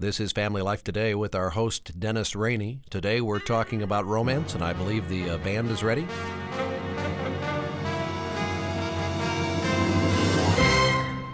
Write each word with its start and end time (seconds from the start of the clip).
This 0.00 0.18
is 0.18 0.32
Family 0.32 0.62
Life 0.62 0.82
Today 0.82 1.14
with 1.14 1.34
our 1.34 1.50
host, 1.50 2.00
Dennis 2.00 2.34
Rainey. 2.34 2.80
Today 2.88 3.20
we're 3.20 3.38
talking 3.38 3.82
about 3.82 4.06
romance, 4.06 4.54
and 4.54 4.64
I 4.64 4.72
believe 4.72 5.10
the 5.10 5.28
uh, 5.28 5.36
band 5.36 5.68
is 5.70 5.82
ready. 5.82 6.06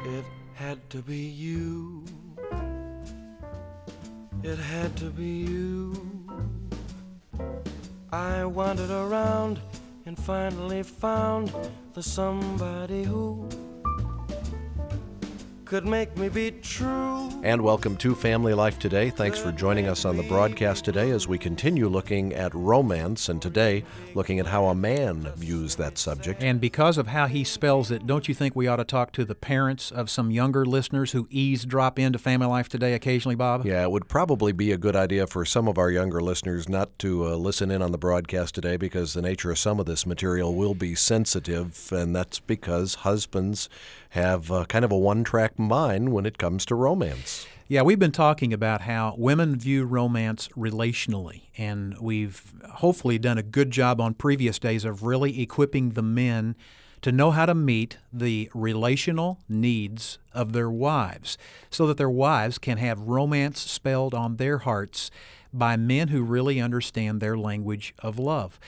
It 0.04 0.24
had 0.54 0.90
to 0.90 1.00
be 1.00 1.16
you. 1.16 2.06
It 4.42 4.58
had 4.58 4.96
to 4.96 5.10
be 5.10 5.46
you. 5.46 6.26
I 8.10 8.44
wandered 8.46 8.90
around 8.90 9.60
and 10.06 10.18
finally 10.18 10.82
found 10.82 11.52
the 11.94 12.02
somebody 12.02 13.04
who 13.04 13.48
could 15.66 15.84
make 15.84 16.16
me 16.16 16.28
be 16.28 16.52
true. 16.62 17.28
And 17.42 17.60
welcome 17.60 17.96
to 17.96 18.14
Family 18.14 18.54
Life 18.54 18.78
Today. 18.78 19.10
Thanks 19.10 19.36
for 19.36 19.50
joining 19.50 19.88
us 19.88 20.04
on 20.04 20.16
the 20.16 20.22
broadcast 20.22 20.84
today 20.84 21.10
as 21.10 21.26
we 21.26 21.38
continue 21.38 21.88
looking 21.88 22.32
at 22.34 22.54
romance, 22.54 23.28
and 23.28 23.42
today 23.42 23.82
looking 24.14 24.38
at 24.38 24.46
how 24.46 24.66
a 24.66 24.76
man 24.76 25.32
views 25.34 25.74
that 25.74 25.98
subject. 25.98 26.40
And 26.40 26.60
because 26.60 26.98
of 26.98 27.08
how 27.08 27.26
he 27.26 27.42
spells 27.42 27.90
it, 27.90 28.06
don't 28.06 28.28
you 28.28 28.34
think 28.34 28.54
we 28.54 28.68
ought 28.68 28.76
to 28.76 28.84
talk 28.84 29.10
to 29.12 29.24
the 29.24 29.34
parents 29.34 29.90
of 29.90 30.08
some 30.08 30.30
younger 30.30 30.64
listeners 30.64 31.10
who 31.10 31.26
eavesdrop 31.30 31.98
into 31.98 32.20
Family 32.20 32.46
Life 32.46 32.68
Today 32.68 32.94
occasionally, 32.94 33.34
Bob? 33.34 33.66
Yeah, 33.66 33.82
it 33.82 33.90
would 33.90 34.06
probably 34.06 34.52
be 34.52 34.70
a 34.70 34.78
good 34.78 34.94
idea 34.94 35.26
for 35.26 35.44
some 35.44 35.66
of 35.66 35.78
our 35.78 35.90
younger 35.90 36.20
listeners 36.20 36.68
not 36.68 36.96
to 37.00 37.26
uh, 37.26 37.34
listen 37.34 37.72
in 37.72 37.82
on 37.82 37.90
the 37.90 37.98
broadcast 37.98 38.54
today 38.54 38.76
because 38.76 39.14
the 39.14 39.22
nature 39.22 39.50
of 39.50 39.58
some 39.58 39.80
of 39.80 39.86
this 39.86 40.06
material 40.06 40.54
will 40.54 40.74
be 40.74 40.94
sensitive, 40.94 41.88
and 41.90 42.14
that's 42.14 42.38
because 42.38 42.94
husbands 42.96 43.68
have 44.10 44.50
uh, 44.50 44.64
kind 44.66 44.84
of 44.84 44.92
a 44.92 44.96
one 44.96 45.24
track 45.24 45.55
mind 45.58 46.12
when 46.12 46.26
it 46.26 46.38
comes 46.38 46.64
to 46.66 46.74
romance. 46.74 47.46
Yeah, 47.68 47.82
we've 47.82 47.98
been 47.98 48.12
talking 48.12 48.52
about 48.52 48.82
how 48.82 49.14
women 49.18 49.58
view 49.58 49.84
romance 49.84 50.48
relationally, 50.56 51.42
and 51.58 51.98
we've 51.98 52.54
hopefully 52.74 53.18
done 53.18 53.38
a 53.38 53.42
good 53.42 53.72
job 53.72 54.00
on 54.00 54.14
previous 54.14 54.58
days 54.58 54.84
of 54.84 55.02
really 55.02 55.42
equipping 55.42 55.90
the 55.90 56.02
men 56.02 56.54
to 57.02 57.10
know 57.12 57.32
how 57.32 57.46
to 57.46 57.54
meet 57.54 57.98
the 58.12 58.50
relational 58.54 59.40
needs 59.48 60.18
of 60.32 60.52
their 60.52 60.70
wives 60.70 61.36
so 61.70 61.86
that 61.86 61.96
their 61.96 62.10
wives 62.10 62.58
can 62.58 62.78
have 62.78 63.00
romance 63.00 63.60
spelled 63.60 64.14
on 64.14 64.36
their 64.36 64.58
hearts 64.58 65.10
by 65.52 65.76
men 65.76 66.08
who 66.08 66.22
really 66.22 66.60
understand 66.60 67.20
their 67.20 67.36
language 67.36 67.94
of 67.98 68.18
love. 68.18 68.60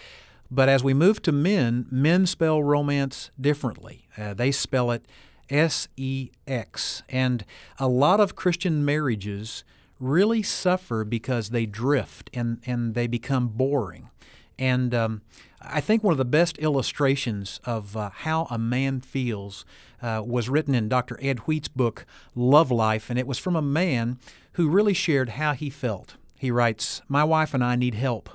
But 0.51 0.69
as 0.69 0.83
we 0.83 0.95
move 0.95 1.21
to 1.23 1.33
men, 1.33 1.87
men 1.91 2.27
spell 2.27 2.63
romance 2.63 3.31
differently. 3.41 4.09
Uh, 4.17 4.35
they 4.35 4.51
spell 4.51 4.91
it 4.91 5.05
S 5.51 5.89
E 5.97 6.31
X. 6.47 7.03
And 7.09 7.45
a 7.79 7.89
lot 7.89 8.21
of 8.21 8.37
Christian 8.37 8.85
marriages 8.85 9.65
really 10.01 10.43
suffer 10.43 11.05
because 11.05 11.51
they 11.51 11.67
drift 11.67 12.31
and, 12.33 12.61
and 12.65 12.95
they 12.95 13.07
become 13.07 13.49
boring. 13.49 14.11
And 14.59 14.95
um, 14.95 15.23
I 15.61 15.81
think 15.81 16.03
one 16.03 16.13
of 16.13 16.19
the 16.19 16.25
best 16.25 16.59
illustrations 16.59 17.61
of 17.65 17.97
uh, 17.97 18.11
how 18.13 18.47
a 18.51 18.59
man 18.59 19.01
feels 19.01 19.65
uh, 20.03 20.23
was 20.25 20.49
written 20.49 20.75
in 20.75 20.89
Dr. 20.89 21.19
Ed 21.21 21.41
Wheat's 21.41 21.69
book, 21.69 22.07
Love 22.35 22.71
Life, 22.71 23.11
and 23.11 23.19
it 23.19 23.27
was 23.27 23.39
from 23.39 23.57
a 23.57 23.63
man 23.63 24.19
who 24.53 24.69
really 24.69 24.95
shared 24.95 25.31
how 25.31 25.53
he 25.53 25.71
felt. 25.71 26.17
He 26.37 26.51
writes 26.51 27.03
My 27.09 27.25
wife 27.25 27.55
and 27.55 27.65
I 27.65 27.77
need 27.77 27.95
help. 27.95 28.31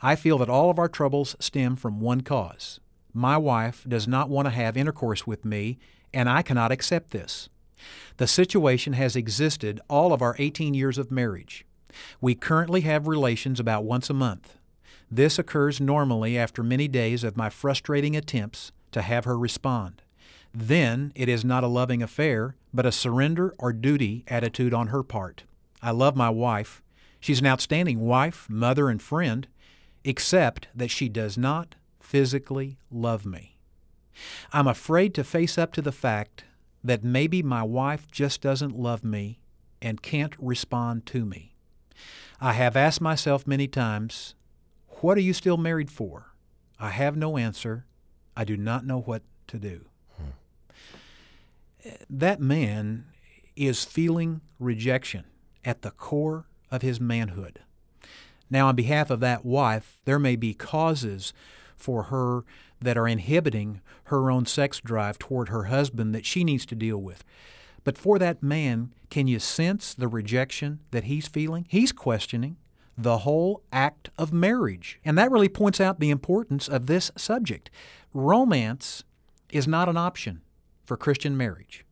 I 0.00 0.14
feel 0.14 0.38
that 0.38 0.50
all 0.50 0.70
of 0.70 0.78
our 0.78 0.88
troubles 0.88 1.36
stem 1.40 1.76
from 1.76 2.00
one 2.00 2.20
cause. 2.20 2.80
My 3.12 3.36
wife 3.36 3.84
does 3.88 4.06
not 4.06 4.28
want 4.28 4.46
to 4.46 4.50
have 4.50 4.76
intercourse 4.76 5.26
with 5.26 5.44
me 5.44 5.78
and 6.12 6.28
I 6.28 6.42
cannot 6.42 6.72
accept 6.72 7.10
this. 7.10 7.48
The 8.16 8.26
situation 8.26 8.94
has 8.94 9.16
existed 9.16 9.80
all 9.88 10.12
of 10.12 10.22
our 10.22 10.34
18 10.38 10.74
years 10.74 10.98
of 10.98 11.10
marriage. 11.10 11.64
We 12.20 12.34
currently 12.34 12.82
have 12.82 13.06
relations 13.06 13.60
about 13.60 13.84
once 13.84 14.10
a 14.10 14.14
month. 14.14 14.58
This 15.10 15.38
occurs 15.38 15.80
normally 15.80 16.36
after 16.36 16.62
many 16.62 16.88
days 16.88 17.24
of 17.24 17.36
my 17.36 17.48
frustrating 17.48 18.16
attempts 18.16 18.72
to 18.92 19.02
have 19.02 19.24
her 19.24 19.38
respond. 19.38 20.02
Then 20.52 21.12
it 21.14 21.28
is 21.28 21.44
not 21.44 21.64
a 21.64 21.68
loving 21.68 22.02
affair, 22.02 22.56
but 22.74 22.86
a 22.86 22.92
surrender 22.92 23.54
or 23.58 23.72
duty 23.72 24.24
attitude 24.28 24.74
on 24.74 24.88
her 24.88 25.02
part. 25.02 25.44
I 25.82 25.92
love 25.92 26.16
my 26.16 26.30
wife. 26.30 26.82
She's 27.20 27.40
an 27.40 27.46
outstanding 27.46 28.00
wife, 28.00 28.48
mother, 28.50 28.88
and 28.88 29.00
friend, 29.00 29.46
except 30.04 30.68
that 30.74 30.90
she 30.90 31.08
does 31.08 31.38
not 31.38 31.74
physically 32.00 32.78
love 32.90 33.24
me. 33.24 33.57
I'm 34.52 34.66
afraid 34.66 35.14
to 35.14 35.24
face 35.24 35.58
up 35.58 35.72
to 35.74 35.82
the 35.82 35.92
fact 35.92 36.44
that 36.82 37.04
maybe 37.04 37.42
my 37.42 37.62
wife 37.62 38.10
just 38.10 38.40
doesn't 38.40 38.78
love 38.78 39.04
me 39.04 39.40
and 39.80 40.02
can't 40.02 40.34
respond 40.38 41.06
to 41.06 41.24
me. 41.24 41.54
I 42.40 42.52
have 42.52 42.76
asked 42.76 43.00
myself 43.00 43.46
many 43.46 43.66
times, 43.66 44.34
What 45.00 45.18
are 45.18 45.22
you 45.22 45.32
still 45.32 45.56
married 45.56 45.90
for? 45.90 46.32
I 46.78 46.90
have 46.90 47.16
no 47.16 47.36
answer. 47.36 47.86
I 48.36 48.44
do 48.44 48.56
not 48.56 48.86
know 48.86 49.00
what 49.00 49.22
to 49.48 49.58
do. 49.58 49.86
Hmm. 50.16 51.90
That 52.08 52.40
man 52.40 53.06
is 53.56 53.84
feeling 53.84 54.40
rejection 54.60 55.24
at 55.64 55.82
the 55.82 55.90
core 55.90 56.46
of 56.70 56.82
his 56.82 57.00
manhood. 57.00 57.60
Now, 58.50 58.68
on 58.68 58.76
behalf 58.76 59.10
of 59.10 59.20
that 59.20 59.44
wife, 59.44 59.98
there 60.04 60.18
may 60.18 60.36
be 60.36 60.54
causes 60.54 61.32
for 61.78 62.04
her 62.04 62.44
that 62.80 62.98
are 62.98 63.08
inhibiting 63.08 63.80
her 64.04 64.30
own 64.30 64.46
sex 64.46 64.80
drive 64.80 65.18
toward 65.18 65.48
her 65.48 65.64
husband 65.64 66.14
that 66.14 66.26
she 66.26 66.44
needs 66.44 66.66
to 66.66 66.74
deal 66.74 66.98
with. 66.98 67.24
But 67.84 67.96
for 67.96 68.18
that 68.18 68.42
man, 68.42 68.92
can 69.10 69.26
you 69.26 69.38
sense 69.38 69.94
the 69.94 70.08
rejection 70.08 70.80
that 70.90 71.04
he's 71.04 71.26
feeling? 71.26 71.66
He's 71.68 71.92
questioning 71.92 72.56
the 72.98 73.18
whole 73.18 73.62
act 73.72 74.10
of 74.18 74.32
marriage. 74.32 75.00
And 75.04 75.16
that 75.16 75.30
really 75.30 75.48
points 75.48 75.80
out 75.80 76.00
the 76.00 76.10
importance 76.10 76.68
of 76.68 76.86
this 76.86 77.12
subject. 77.16 77.70
Romance 78.12 79.04
is 79.50 79.68
not 79.68 79.88
an 79.88 79.96
option 79.96 80.42
for 80.84 80.96
Christian 80.96 81.36
marriage. 81.36 81.84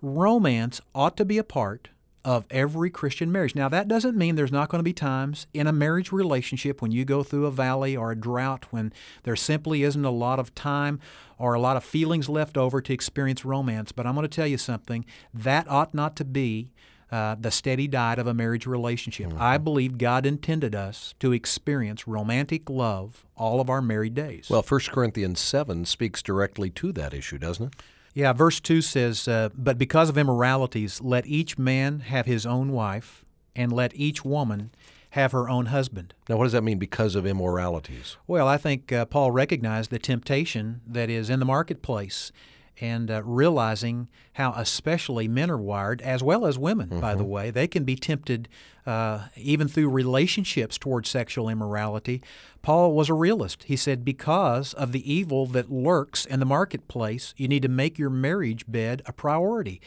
Romance 0.00 0.80
ought 0.94 1.16
to 1.16 1.24
be 1.24 1.38
a 1.38 1.44
part 1.44 1.90
of 2.24 2.46
every 2.50 2.90
Christian 2.90 3.32
marriage. 3.32 3.54
Now, 3.54 3.68
that 3.68 3.88
doesn't 3.88 4.16
mean 4.16 4.36
there's 4.36 4.52
not 4.52 4.68
going 4.68 4.78
to 4.78 4.84
be 4.84 4.92
times 4.92 5.46
in 5.52 5.66
a 5.66 5.72
marriage 5.72 6.12
relationship 6.12 6.80
when 6.80 6.92
you 6.92 7.04
go 7.04 7.22
through 7.22 7.46
a 7.46 7.50
valley 7.50 7.96
or 7.96 8.12
a 8.12 8.16
drought 8.16 8.66
when 8.70 8.92
there 9.24 9.36
simply 9.36 9.82
isn't 9.82 10.04
a 10.04 10.10
lot 10.10 10.38
of 10.38 10.54
time 10.54 11.00
or 11.38 11.54
a 11.54 11.60
lot 11.60 11.76
of 11.76 11.82
feelings 11.82 12.28
left 12.28 12.56
over 12.56 12.80
to 12.80 12.92
experience 12.92 13.44
romance. 13.44 13.90
But 13.90 14.06
I'm 14.06 14.14
going 14.14 14.28
to 14.28 14.34
tell 14.34 14.46
you 14.46 14.58
something 14.58 15.04
that 15.34 15.68
ought 15.68 15.94
not 15.94 16.14
to 16.16 16.24
be 16.24 16.70
uh, 17.10 17.36
the 17.38 17.50
steady 17.50 17.86
diet 17.86 18.18
of 18.18 18.26
a 18.26 18.32
marriage 18.32 18.66
relationship. 18.66 19.28
Mm-hmm. 19.28 19.42
I 19.42 19.58
believe 19.58 19.98
God 19.98 20.24
intended 20.24 20.74
us 20.74 21.14
to 21.20 21.32
experience 21.32 22.08
romantic 22.08 22.70
love 22.70 23.26
all 23.36 23.60
of 23.60 23.68
our 23.68 23.82
married 23.82 24.14
days. 24.14 24.48
Well, 24.48 24.62
1 24.62 24.80
Corinthians 24.88 25.38
7 25.38 25.84
speaks 25.84 26.22
directly 26.22 26.70
to 26.70 26.90
that 26.92 27.12
issue, 27.12 27.38
doesn't 27.38 27.66
it? 27.66 27.74
Yeah, 28.14 28.32
verse 28.32 28.60
2 28.60 28.82
says, 28.82 29.26
uh, 29.26 29.48
But 29.56 29.78
because 29.78 30.08
of 30.08 30.18
immoralities, 30.18 31.00
let 31.00 31.26
each 31.26 31.58
man 31.58 32.00
have 32.00 32.26
his 32.26 32.44
own 32.44 32.72
wife, 32.72 33.24
and 33.56 33.72
let 33.72 33.94
each 33.94 34.24
woman 34.24 34.70
have 35.10 35.32
her 35.32 35.48
own 35.48 35.66
husband. 35.66 36.14
Now, 36.28 36.36
what 36.36 36.44
does 36.44 36.52
that 36.52 36.64
mean 36.64 36.78
because 36.78 37.14
of 37.14 37.26
immoralities? 37.26 38.16
Well, 38.26 38.48
I 38.48 38.56
think 38.56 38.92
uh, 38.92 39.04
Paul 39.04 39.30
recognized 39.30 39.90
the 39.90 39.98
temptation 39.98 40.80
that 40.86 41.10
is 41.10 41.28
in 41.28 41.38
the 41.38 41.44
marketplace 41.44 42.32
and 42.80 43.10
uh, 43.10 43.22
realizing 43.24 44.08
how 44.34 44.52
especially 44.56 45.28
men 45.28 45.50
are 45.50 45.58
wired, 45.58 46.00
as 46.02 46.22
well 46.22 46.46
as 46.46 46.58
women, 46.58 46.88
mm-hmm. 46.88 47.00
by 47.00 47.14
the 47.14 47.22
mm-hmm. 47.22 47.30
way. 47.30 47.50
They 47.50 47.68
can 47.68 47.84
be 47.84 47.96
tempted 47.96 48.48
uh, 48.86 49.26
even 49.36 49.68
through 49.68 49.90
relationships 49.90 50.78
towards 50.78 51.08
sexual 51.08 51.48
immorality. 51.48 52.22
Paul 52.62 52.94
was 52.94 53.08
a 53.08 53.14
realist. 53.14 53.64
He 53.64 53.76
said, 53.76 54.04
because 54.04 54.74
of 54.74 54.92
the 54.92 55.12
evil 55.12 55.46
that 55.46 55.70
lurks 55.70 56.24
in 56.24 56.40
the 56.40 56.46
marketplace, 56.46 57.34
you 57.36 57.48
need 57.48 57.62
to 57.62 57.68
make 57.68 57.98
your 57.98 58.10
marriage 58.10 58.64
bed 58.66 59.02
a 59.06 59.12
priority. 59.12 59.80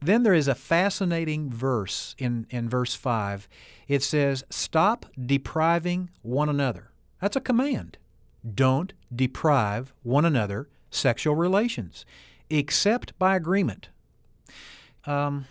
Then 0.00 0.22
there 0.22 0.34
is 0.34 0.48
a 0.48 0.54
fascinating 0.54 1.50
verse 1.50 2.14
in, 2.18 2.46
in 2.50 2.68
verse 2.68 2.94
5. 2.94 3.48
It 3.88 4.02
says, 4.02 4.44
Stop 4.50 5.06
depriving 5.20 6.10
one 6.22 6.48
another. 6.48 6.90
That's 7.20 7.36
a 7.36 7.40
command. 7.40 7.98
Don't 8.54 8.92
deprive 9.14 9.92
one 10.02 10.24
another 10.24 10.68
sexual 10.96 11.34
relations, 11.34 12.04
except 12.50 13.18
by 13.18 13.36
agreement. 13.36 13.88
Um, 15.04 15.46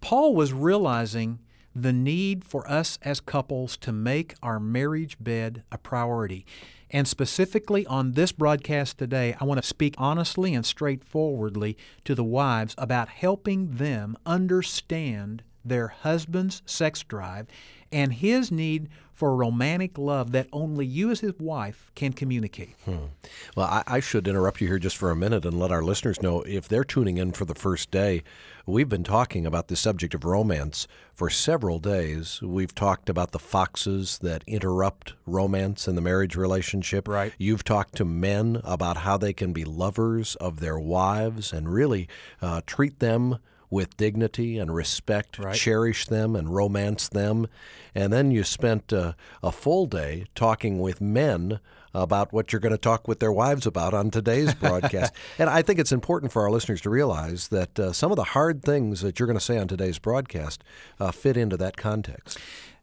Paul 0.00 0.34
was 0.34 0.52
realizing 0.52 1.40
the 1.74 1.92
need 1.92 2.44
for 2.44 2.68
us 2.70 2.98
as 3.02 3.20
couples 3.20 3.76
to 3.78 3.92
make 3.92 4.34
our 4.42 4.58
marriage 4.58 5.16
bed 5.20 5.62
a 5.70 5.78
priority. 5.78 6.44
And 6.90 7.06
specifically 7.06 7.86
on 7.86 8.12
this 8.12 8.32
broadcast 8.32 8.98
today, 8.98 9.36
I 9.40 9.44
want 9.44 9.60
to 9.62 9.66
speak 9.66 9.94
honestly 9.96 10.54
and 10.54 10.66
straightforwardly 10.66 11.76
to 12.04 12.14
the 12.14 12.24
wives 12.24 12.74
about 12.76 13.08
helping 13.08 13.76
them 13.76 14.16
understand 14.26 15.44
their 15.64 15.88
husband's 15.88 16.62
sex 16.66 17.04
drive 17.04 17.46
and 17.92 18.14
his 18.14 18.50
need 18.50 18.88
for 19.20 19.32
a 19.32 19.34
romantic 19.34 19.98
love 19.98 20.32
that 20.32 20.48
only 20.50 20.86
you 20.86 21.10
as 21.10 21.20
his 21.20 21.38
wife 21.38 21.92
can 21.94 22.10
communicate. 22.10 22.74
Hmm. 22.86 23.08
Well, 23.54 23.66
I, 23.66 23.82
I, 23.86 24.00
should 24.00 24.26
interrupt 24.26 24.62
you 24.62 24.66
here 24.66 24.78
just 24.78 24.96
for 24.96 25.10
a 25.10 25.14
minute 25.14 25.44
and 25.44 25.58
let 25.58 25.70
our 25.70 25.82
listeners 25.82 26.22
know 26.22 26.40
if 26.44 26.66
they're 26.66 26.84
tuning 26.84 27.18
in 27.18 27.32
for 27.32 27.44
the 27.44 27.54
first 27.54 27.90
day, 27.90 28.22
we've 28.64 28.88
been 28.88 29.04
talking 29.04 29.44
about 29.44 29.68
the 29.68 29.76
subject 29.76 30.14
of 30.14 30.24
romance 30.24 30.88
for 31.12 31.28
several 31.28 31.78
days. 31.78 32.40
We've 32.40 32.74
talked 32.74 33.10
about 33.10 33.32
the 33.32 33.38
foxes 33.38 34.16
that 34.22 34.42
interrupt 34.46 35.12
romance 35.26 35.86
in 35.86 35.96
the 35.96 36.00
marriage 36.00 36.34
relationship. 36.34 37.06
Right. 37.06 37.34
You've 37.36 37.62
talked 37.62 37.96
to 37.96 38.06
men 38.06 38.62
about 38.64 38.96
how 38.96 39.18
they 39.18 39.34
can 39.34 39.52
be 39.52 39.66
lovers 39.66 40.34
of 40.36 40.60
their 40.60 40.78
wives 40.78 41.52
and 41.52 41.70
really 41.70 42.08
uh, 42.40 42.62
treat 42.64 43.00
them 43.00 43.36
with 43.70 43.96
dignity 43.96 44.58
and 44.58 44.74
respect, 44.74 45.38
right. 45.38 45.54
cherish 45.54 46.06
them 46.06 46.34
and 46.34 46.54
romance 46.54 47.08
them. 47.08 47.46
And 47.94 48.12
then 48.12 48.30
you 48.30 48.44
spent 48.44 48.92
uh, 48.92 49.12
a 49.42 49.52
full 49.52 49.86
day 49.86 50.26
talking 50.34 50.80
with 50.80 51.00
men 51.00 51.60
about 51.94 52.32
what 52.32 52.52
you're 52.52 52.60
going 52.60 52.72
to 52.72 52.78
talk 52.78 53.08
with 53.08 53.20
their 53.20 53.32
wives 53.32 53.66
about 53.66 53.94
on 53.94 54.10
today's 54.10 54.54
broadcast. 54.60 55.12
and 55.38 55.50
I 55.50 55.62
think 55.62 55.78
it's 55.78 55.92
important 55.92 56.32
for 56.32 56.42
our 56.42 56.50
listeners 56.50 56.80
to 56.82 56.90
realize 56.90 57.48
that 57.48 57.78
uh, 57.78 57.92
some 57.92 58.12
of 58.12 58.16
the 58.16 58.24
hard 58.24 58.62
things 58.62 59.00
that 59.00 59.18
you're 59.18 59.26
going 59.26 59.38
to 59.38 59.44
say 59.44 59.58
on 59.58 59.68
today's 59.68 59.98
broadcast 59.98 60.62
uh, 60.98 61.10
fit 61.10 61.36
into 61.36 61.56
that 61.56 61.76
context. 61.76 62.38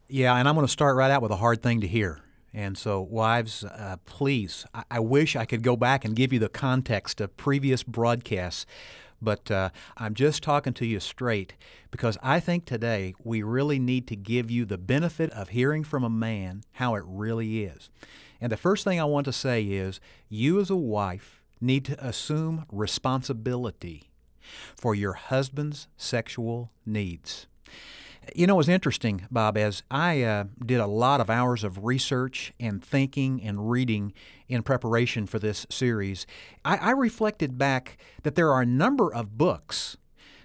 Yeah, 0.08 0.36
and 0.36 0.48
I'm 0.48 0.56
going 0.56 0.66
to 0.66 0.72
start 0.72 0.96
right 0.96 1.12
out 1.12 1.22
with 1.22 1.32
a 1.32 1.38
hard 1.38 1.62
thing 1.62 1.82
to 1.82 1.88
hear. 1.88 2.22
And 2.54 2.78
so, 2.78 3.02
wives, 3.02 3.64
uh, 3.64 3.98
please, 4.06 4.66
I-, 4.74 4.84
I 4.92 5.00
wish 5.00 5.36
I 5.36 5.46
could 5.46 5.64
go 5.64 5.76
back 5.76 6.06
and 6.06 6.16
give 6.16 6.32
you 6.32 6.40
the 6.40 6.50
context 6.50 7.22
of 7.22 7.36
previous 7.38 7.84
broadcasts 7.84 8.66
but 9.22 9.50
uh, 9.50 9.70
I'm 9.98 10.14
just 10.14 10.44
talking 10.44 10.74
to 10.74 10.86
you 10.86 11.00
straight 11.00 11.56
because 11.92 12.18
I 12.22 12.40
think 12.40 12.66
today 12.66 13.14
we 13.24 13.44
really 13.44 13.80
need 13.80 14.08
to 14.08 14.16
give 14.16 14.52
you 14.52 14.66
the 14.66 14.78
benefit 14.78 15.32
of 15.32 15.50
hearing 15.50 15.84
from 15.84 16.04
a 16.04 16.10
man 16.10 16.64
how 16.74 16.96
it 16.96 17.04
really 17.06 17.64
is. 17.64 17.90
And 18.40 18.52
the 18.52 18.58
first 18.58 18.84
thing 18.84 19.00
I 19.00 19.06
want 19.06 19.26
to 19.26 19.34
say 19.34 19.64
is 19.64 20.00
you, 20.30 20.60
as 20.60 20.70
a 20.70 20.76
wife, 20.76 21.42
need 21.60 21.86
to 21.86 22.06
assume 22.06 22.66
responsibility 22.72 24.10
for 24.76 24.96
your 24.96 25.14
husband's 25.14 25.88
sexual 25.98 26.72
needs. 26.86 27.48
You 28.36 28.46
know, 28.46 28.56
it 28.56 28.58
was 28.58 28.70
interesting, 28.70 29.26
Bob, 29.32 29.58
as 29.58 29.84
I 29.90 30.22
uh, 30.22 30.46
did 30.66 30.80
a 30.80 30.86
lot 30.88 31.22
of 31.22 31.30
hours 31.30 31.64
of 31.64 31.86
research 31.86 32.54
and 32.60 32.84
thinking 32.84 33.42
and 33.42 33.72
reading 33.72 34.14
in 34.48 34.64
preparation 34.64 35.28
for 35.28 35.40
this 35.40 35.66
series, 35.70 36.26
I, 36.64 36.78
I 36.78 36.92
reflected 36.92 37.58
back 37.58 37.98
that 38.24 38.36
there 38.36 38.52
are 38.52 38.62
a 38.62 38.66
number 38.66 39.14
of 39.14 39.38
books, 39.38 39.98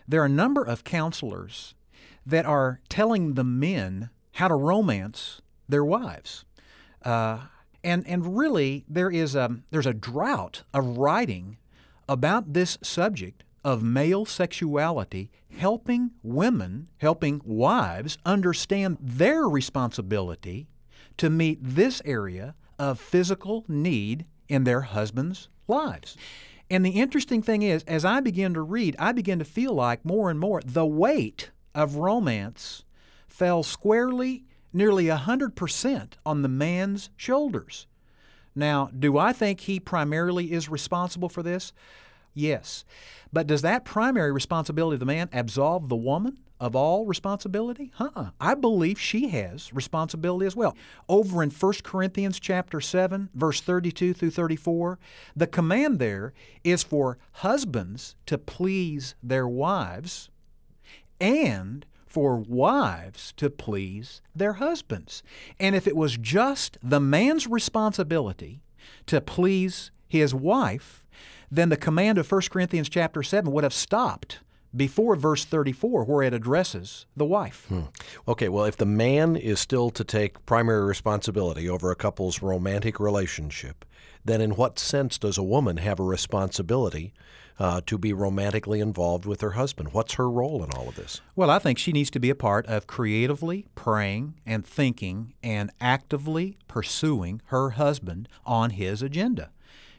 there 0.06 0.22
are 0.22 0.26
a 0.26 0.31
number 0.31 0.62
of 0.62 0.84
counselors 0.84 1.75
that 2.26 2.46
are 2.46 2.81
telling 2.88 3.34
the 3.34 3.44
men 3.44 4.10
how 4.32 4.49
to 4.49 4.54
romance 4.54 5.40
their 5.69 5.84
wives. 5.84 6.44
Uh, 7.04 7.40
and, 7.84 8.06
and 8.06 8.38
really, 8.38 8.84
there 8.88 9.10
is 9.10 9.34
a, 9.34 9.58
there's 9.70 9.87
a 9.87 9.94
drought 9.94 10.62
of 10.72 10.99
writing 10.99 11.58
about 12.08 12.52
this 12.52 12.78
subject 12.82 13.44
of 13.64 13.82
male 13.82 14.25
sexuality, 14.25 15.31
helping 15.56 16.10
women, 16.22 16.88
helping 16.99 17.40
wives 17.44 18.19
understand 18.25 18.99
their 19.00 19.49
responsibility 19.49 20.66
to 21.16 21.31
meet 21.31 21.58
this 21.60 22.02
area 22.04 22.54
of 22.82 22.99
physical 22.99 23.64
need 23.69 24.26
in 24.49 24.64
their 24.64 24.81
husbands' 24.81 25.49
lives. 25.69 26.17
And 26.69 26.84
the 26.84 26.90
interesting 26.90 27.40
thing 27.40 27.62
is, 27.62 27.84
as 27.84 28.05
I 28.05 28.19
begin 28.19 28.55
to 28.55 28.61
read, 28.61 28.96
I 28.99 29.12
begin 29.12 29.38
to 29.38 29.44
feel 29.44 29.73
like 29.73 30.05
more 30.05 30.31
and 30.31 30.40
more 30.40 30.61
the 30.64 30.84
weight 30.84 31.52
of 31.76 31.94
romance 31.94 32.82
fell 33.29 33.62
squarely, 33.62 34.46
nearly 34.73 35.05
100% 35.05 36.12
on 36.26 36.43
the 36.43 36.49
man's 36.49 37.11
shoulders. 37.17 37.87
Now, 38.52 38.90
do 38.99 39.17
I 39.17 39.32
think 39.32 39.61
he 39.61 39.78
primarily 39.78 40.50
is 40.50 40.69
responsible 40.69 41.28
for 41.28 41.44
this? 41.44 41.73
Yes. 42.34 42.84
But 43.32 43.46
does 43.46 43.62
that 43.62 43.84
primary 43.84 44.32
responsibility 44.32 44.94
of 44.94 45.00
the 45.00 45.06
man 45.06 45.29
absolve 45.32 45.88
the 45.88 45.96
woman 45.96 46.38
of 46.61 46.76
all 46.76 47.06
responsibility? 47.06 47.93
Uh-uh. 47.99 48.31
I 48.40 48.55
believe 48.55 48.99
she 48.99 49.29
has 49.29 49.73
responsibility 49.73 50.46
as 50.46 50.55
well. 50.55 50.76
Over 51.08 51.43
in 51.43 51.50
1 51.50 51.73
Corinthians 51.82 52.38
chapter 52.38 52.81
7, 52.81 53.31
verse 53.34 53.61
32 53.61 54.14
through 54.14 54.31
34, 54.31 54.99
the 55.34 55.46
command 55.46 55.99
there 55.99 56.32
is 56.62 56.82
for 56.82 57.19
husbands 57.32 58.17
to 58.26 58.38
please 58.38 59.14
their 59.23 59.49
wives 59.49 60.31
and 61.20 61.85
for 62.06 62.37
wives 62.37 63.32
to 63.38 63.49
please 63.49 64.20
their 64.35 64.55
husbands. 64.55 65.23
And 65.58 65.75
if 65.75 65.87
it 65.87 65.96
was 65.96 66.19
just 66.19 66.76
the 66.82 67.00
man's 67.00 67.46
responsibility 67.46 68.62
to 69.06 69.20
please 69.20 69.90
his 70.06 70.35
wife, 70.35 71.01
then 71.52 71.69
the 71.69 71.76
command 71.76 72.16
of 72.16 72.32
1 72.32 72.40
Corinthians 72.50 72.88
chapter 72.88 73.22
7 73.22 73.52
would 73.52 73.62
have 73.62 73.75
stopped 73.75 74.40
before 74.75 75.14
verse 75.16 75.44
34 75.44 76.04
where 76.04 76.22
it 76.22 76.32
addresses 76.32 77.04
the 77.14 77.26
wife. 77.26 77.66
Hmm. 77.69 77.82
Okay, 78.26 78.49
well, 78.49 78.64
if 78.64 78.78
the 78.78 78.87
man 78.87 79.37
is 79.37 79.60
still 79.60 79.90
to 79.90 80.02
take 80.02 80.44
primary 80.46 80.87
responsibility 80.87 81.69
over 81.69 81.90
a 81.90 81.94
couple's 81.94 82.40
romantic 82.40 82.99
relationship, 82.99 83.84
then 84.25 84.40
in 84.40 84.52
what 84.52 84.78
sense 84.78 85.19
does 85.19 85.37
a 85.37 85.43
woman 85.43 85.76
have 85.76 86.00
a 86.00 86.04
responsibility 86.04 87.12
uh, 87.58 87.82
to 87.84 87.99
be 87.99 88.14
romantically 88.14 88.81
involved 88.81 89.26
with 89.26 89.43
her 89.43 89.50
husband? 89.50 89.93
What's 89.93 90.14
her 90.14 90.31
role 90.31 90.64
in 90.64 90.70
all 90.70 90.88
of 90.88 90.94
this? 90.94 91.20
Well, 91.37 91.50
I 91.50 91.58
think 91.58 91.76
she 91.76 91.93
needs 91.93 92.10
to 92.12 92.20
be 92.20 92.31
a 92.31 92.34
part 92.34 92.64
of 92.66 92.87
creatively 92.87 93.66
praying 93.75 94.40
and 94.46 94.64
thinking 94.64 95.34
and 95.43 95.70
actively 95.82 96.56
pursuing 96.66 97.43
her 97.46 97.70
husband 97.70 98.26
on 98.46 98.70
his 98.70 99.02
agenda. 99.02 99.50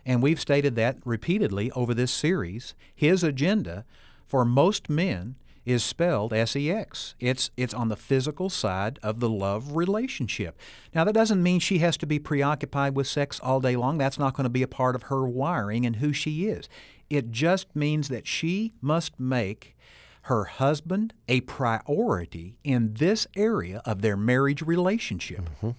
And 0.05 0.21
we've 0.21 0.39
stated 0.39 0.75
that 0.75 0.97
repeatedly 1.05 1.71
over 1.71 1.93
this 1.93 2.11
series. 2.11 2.75
His 2.93 3.23
agenda 3.23 3.85
for 4.25 4.43
most 4.43 4.89
men 4.89 5.35
is 5.65 5.83
spelled 5.83 6.31
sex. 6.31 7.15
It's 7.19 7.51
it's 7.55 7.73
on 7.73 7.87
the 7.87 7.95
physical 7.95 8.49
side 8.49 8.99
of 9.01 9.19
the 9.19 9.29
love 9.29 9.75
relationship. 9.75 10.59
Now 10.93 11.03
that 11.03 11.13
doesn't 11.13 11.41
mean 11.41 11.59
she 11.59 11.79
has 11.79 11.95
to 11.97 12.05
be 12.05 12.19
preoccupied 12.19 12.95
with 12.95 13.07
sex 13.07 13.39
all 13.39 13.59
day 13.59 13.75
long. 13.75 13.97
That's 13.97 14.19
not 14.19 14.33
going 14.33 14.43
to 14.43 14.49
be 14.49 14.63
a 14.63 14.67
part 14.67 14.95
of 14.95 15.03
her 15.03 15.25
wiring 15.25 15.85
and 15.85 15.97
who 15.97 16.11
she 16.11 16.47
is. 16.47 16.67
It 17.09 17.31
just 17.31 17.75
means 17.75 18.09
that 18.09 18.27
she 18.27 18.73
must 18.81 19.19
make 19.19 19.77
her 20.23 20.45
husband 20.45 21.13
a 21.27 21.41
priority 21.41 22.57
in 22.63 22.93
this 22.93 23.27
area 23.35 23.81
of 23.85 24.01
their 24.01 24.17
marriage 24.17 24.61
relationship. 24.61 25.41
Mm-hmm. 25.57 25.71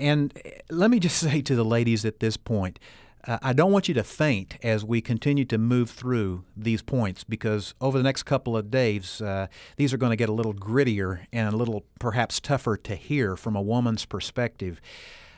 And 0.00 0.32
let 0.70 0.90
me 0.90 0.98
just 0.98 1.18
say 1.30 1.42
to 1.42 1.54
the 1.54 1.64
ladies 1.64 2.04
at 2.04 2.20
this 2.20 2.36
point, 2.36 2.78
uh, 3.26 3.38
I 3.42 3.52
don't 3.52 3.70
want 3.70 3.86
you 3.86 3.94
to 3.94 4.02
faint 4.02 4.56
as 4.62 4.82
we 4.82 5.02
continue 5.02 5.44
to 5.44 5.58
move 5.58 5.90
through 5.90 6.44
these 6.56 6.80
points 6.80 7.22
because 7.22 7.74
over 7.78 7.98
the 7.98 8.04
next 8.04 8.22
couple 8.22 8.56
of 8.56 8.70
days, 8.70 9.20
uh, 9.20 9.48
these 9.76 9.92
are 9.92 9.98
going 9.98 10.10
to 10.10 10.16
get 10.16 10.30
a 10.30 10.32
little 10.32 10.54
grittier 10.54 11.26
and 11.30 11.52
a 11.52 11.56
little 11.56 11.84
perhaps 11.98 12.40
tougher 12.40 12.78
to 12.78 12.94
hear 12.96 13.36
from 13.36 13.56
a 13.56 13.62
woman's 13.62 14.06
perspective. 14.06 14.80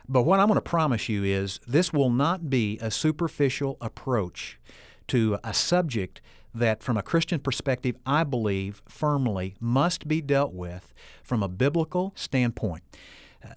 But 0.09 0.23
what 0.23 0.39
I'm 0.39 0.47
going 0.47 0.57
to 0.57 0.61
promise 0.61 1.09
you 1.09 1.25
is 1.25 1.59
this 1.67 1.93
will 1.93 2.11
not 2.11 2.49
be 2.49 2.79
a 2.81 2.91
superficial 2.91 3.79
approach 3.81 4.61
to 5.09 5.39
a 5.43 5.53
subject 5.53 6.21
that, 6.55 6.83
from 6.83 6.97
a 6.97 7.03
Christian 7.03 7.41
perspective, 7.41 7.97
I 8.07 8.23
believe 8.25 8.83
firmly 8.87 9.57
must 9.59 10.07
be 10.07 10.21
dealt 10.21 10.53
with 10.53 10.93
from 11.25 11.43
a 11.43 11.49
biblical 11.49 12.13
standpoint. 12.15 12.83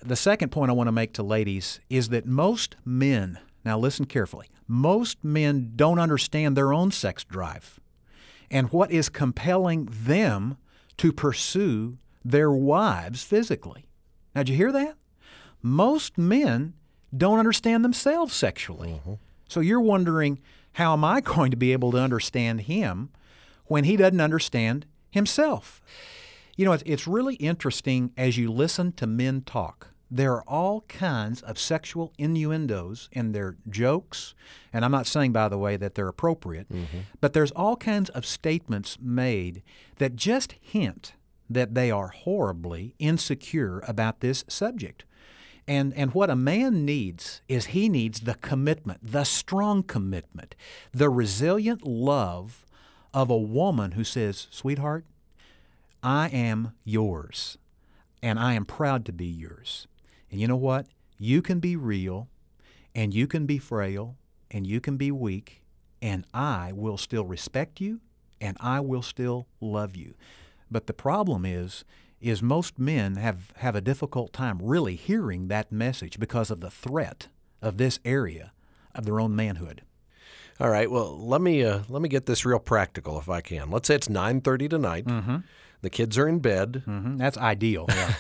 The 0.04 0.16
second 0.16 0.50
point 0.50 0.72
I 0.72 0.74
want 0.74 0.88
to 0.88 0.92
make 0.92 1.14
to 1.14 1.24
ladies 1.24 1.80
is 1.90 2.10
that 2.10 2.26
most 2.26 2.76
men, 2.84 3.40
now 3.64 3.78
listen 3.78 4.06
carefully, 4.06 4.50
most 4.68 5.24
men 5.24 5.74
don't 5.76 6.00
understand 6.00 6.56
their 6.56 6.74
own 6.74 6.92
sex 6.92 7.24
drive 7.24 7.80
and 8.50 8.72
what 8.72 8.92
is 8.92 9.10
compelling 9.10 9.88
them 9.92 10.58
to 10.98 11.12
pursue 11.12 11.98
their 12.24 12.52
wives 12.52 13.24
physically. 13.24 13.86
Now, 14.34 14.44
did 14.44 14.50
you 14.50 14.58
hear 14.58 14.72
that? 14.72 14.96
Most 15.62 16.18
men 16.18 16.74
don't 17.16 17.40
understand 17.40 17.84
themselves 17.84 18.34
sexually. 18.34 18.90
Mm-hmm. 18.90 19.14
So 19.48 19.60
you're 19.60 19.82
wondering, 19.82 20.40
how 20.74 20.94
am 20.94 21.04
I 21.04 21.22
going 21.22 21.52
to 21.52 21.58
be 21.58 21.72
able 21.72 21.92
to 21.92 21.98
understand 21.98 22.62
him 22.62 23.10
when 23.66 23.84
he 23.84 23.98
doesn't 23.98 24.22
understand 24.22 24.86
himself? 25.12 25.82
You 26.56 26.66
know, 26.66 26.72
it's, 26.72 26.84
it's 26.86 27.08
really 27.08 27.36
interesting 27.36 28.12
as 28.18 28.38
you 28.38 28.52
listen 28.52 28.94
to 28.94 29.08
men 29.08 29.42
talk. 29.42 29.90
There 30.10 30.34
are 30.34 30.44
all 30.48 30.82
kinds 30.82 31.42
of 31.42 31.60
sexual 31.60 32.14
innuendos 32.18 33.10
in 33.12 33.32
their 33.32 33.58
jokes, 33.70 34.36
and 34.72 34.86
I'm 34.86 34.92
not 34.92 35.08
saying, 35.08 35.34
by 35.34 35.50
the 35.50 35.58
way, 35.58 35.78
that 35.78 35.96
they're 35.96 36.08
appropriate, 36.08 36.72
mm-hmm. 36.72 37.00
but 37.20 37.34
there's 37.34 37.52
all 37.52 37.76
kinds 37.76 38.10
of 38.12 38.26
statements 38.26 38.98
made 39.02 39.64
that 39.98 40.16
just 40.16 40.56
hint 40.62 41.14
that 41.50 41.76
they 41.76 41.92
are 41.92 42.10
horribly 42.10 42.96
insecure 43.00 43.84
about 43.88 44.20
this 44.20 44.46
subject. 44.48 45.04
And, 45.68 45.94
and 45.96 46.14
what 46.14 46.30
a 46.30 46.36
man 46.36 46.86
needs 46.86 47.42
is 47.48 47.68
he 47.68 47.90
needs 47.90 48.22
the 48.22 48.36
commitment, 48.36 49.00
the 49.02 49.24
strong 49.24 49.82
commitment, 49.82 50.56
the 50.92 51.10
resilient 51.10 51.86
love 51.86 52.66
of 53.14 53.30
a 53.30 53.38
woman 53.38 53.94
who 53.94 54.04
says, 54.04 54.48
Sweetheart, 54.52 55.06
I 56.06 56.28
am 56.28 56.74
yours, 56.84 57.58
and 58.22 58.38
I 58.38 58.54
am 58.54 58.64
proud 58.64 59.06
to 59.06 59.12
be 59.12 59.26
yours. 59.26 59.88
And 60.30 60.40
you 60.40 60.48
know 60.48 60.56
what? 60.56 60.86
You 61.18 61.42
can 61.42 61.60
be 61.60 61.76
real, 61.76 62.28
and 62.94 63.12
you 63.12 63.26
can 63.26 63.48
be 63.48 63.58
frail, 63.58 64.16
and 64.52 64.68
you 64.68 64.80
can 64.80 64.98
be 64.98 65.10
weak, 65.10 65.64
and 66.04 66.24
I 66.32 66.74
will 66.74 67.00
still 67.00 67.26
respect 67.26 67.82
you, 67.82 68.02
and 68.40 68.56
I 68.60 68.82
will 68.82 69.02
still 69.02 69.48
love 69.60 69.96
you. 69.96 70.14
But 70.70 70.86
the 70.86 70.94
problem 70.94 71.44
is, 71.44 71.84
is 72.22 72.44
most 72.44 72.78
men 72.78 73.16
have, 73.16 73.52
have 73.58 73.76
a 73.76 73.82
difficult 73.82 74.32
time 74.32 74.60
really 74.62 74.96
hearing 74.96 75.48
that 75.48 75.72
message 75.72 76.20
because 76.20 76.52
of 76.52 76.60
the 76.60 76.70
threat 76.70 77.30
of 77.64 77.78
this 77.78 78.00
area 78.06 78.52
of 78.94 79.06
their 79.06 79.20
own 79.20 79.36
manhood. 79.36 79.82
All 80.60 80.70
right. 80.70 80.90
Well, 80.90 81.18
let 81.18 81.42
me 81.42 81.66
uh, 81.66 81.82
let 81.90 82.02
me 82.02 82.08
get 82.08 82.28
this 82.28 82.46
real 82.46 82.60
practical 82.60 83.20
if 83.20 83.28
I 83.28 83.42
can. 83.42 83.70
Let's 83.70 83.88
say 83.88 83.96
it's 83.96 84.08
nine 84.08 84.40
thirty 84.40 84.70
tonight. 84.70 85.06
Mm-hmm. 85.06 85.38
The 85.86 85.92
kids 85.92 86.18
are 86.18 86.28
in 86.28 86.40
bed. 86.40 86.82
Mm-hmm. 86.88 87.18
That's 87.18 87.38
ideal. 87.38 87.86
Yeah. 87.90 88.14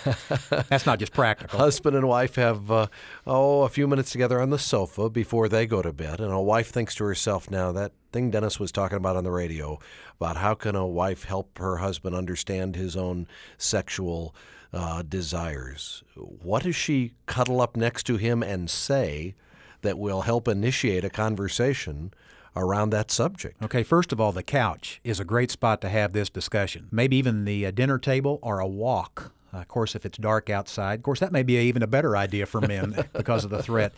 That's 0.69 0.85
not 0.85 0.99
just 0.99 1.13
practical. 1.13 1.57
Husband 1.57 1.95
and 1.95 2.07
wife 2.07 2.35
have 2.35 2.69
uh, 2.69 2.87
oh 3.25 3.63
a 3.63 3.69
few 3.69 3.87
minutes 3.87 4.11
together 4.11 4.39
on 4.39 4.51
the 4.51 4.59
sofa 4.59 5.09
before 5.09 5.49
they 5.49 5.65
go 5.65 5.81
to 5.81 5.91
bed, 5.91 6.19
and 6.21 6.31
a 6.31 6.39
wife 6.39 6.69
thinks 6.69 6.93
to 6.95 7.05
herself, 7.05 7.49
"Now 7.49 7.71
that 7.71 7.93
thing 8.11 8.29
Dennis 8.29 8.59
was 8.59 8.71
talking 8.71 8.97
about 8.97 9.15
on 9.15 9.23
the 9.23 9.31
radio 9.31 9.79
about 10.19 10.37
how 10.37 10.53
can 10.53 10.75
a 10.75 10.85
wife 10.85 11.23
help 11.23 11.57
her 11.57 11.77
husband 11.77 12.15
understand 12.15 12.75
his 12.75 12.95
own 12.95 13.27
sexual 13.57 14.35
uh, 14.71 15.01
desires? 15.01 16.03
What 16.15 16.61
does 16.61 16.75
she 16.75 17.13
cuddle 17.25 17.61
up 17.61 17.75
next 17.75 18.03
to 18.03 18.17
him 18.17 18.43
and 18.43 18.69
say 18.69 19.33
that 19.81 19.97
will 19.97 20.21
help 20.21 20.47
initiate 20.47 21.03
a 21.03 21.09
conversation?" 21.09 22.13
Around 22.55 22.89
that 22.91 23.11
subject. 23.11 23.61
Okay, 23.63 23.83
first 23.83 24.11
of 24.11 24.19
all, 24.19 24.31
the 24.31 24.43
couch 24.43 24.99
is 25.03 25.19
a 25.19 25.25
great 25.25 25.51
spot 25.51 25.81
to 25.81 25.89
have 25.89 26.13
this 26.13 26.29
discussion. 26.29 26.87
Maybe 26.91 27.17
even 27.17 27.45
the 27.45 27.65
uh, 27.65 27.71
dinner 27.71 27.99
table 27.99 28.39
or 28.41 28.59
a 28.59 28.67
walk. 28.67 29.31
Uh, 29.53 29.59
of 29.59 29.67
course, 29.69 29.95
if 29.95 30.05
it's 30.05 30.17
dark 30.17 30.49
outside, 30.49 30.99
of 30.99 31.03
course, 31.03 31.21
that 31.21 31.31
may 31.31 31.43
be 31.43 31.57
a, 31.57 31.61
even 31.61 31.81
a 31.81 31.87
better 31.87 32.17
idea 32.17 32.45
for 32.45 32.59
men 32.59 33.05
because 33.13 33.45
of 33.45 33.51
the 33.51 33.63
threat. 33.63 33.93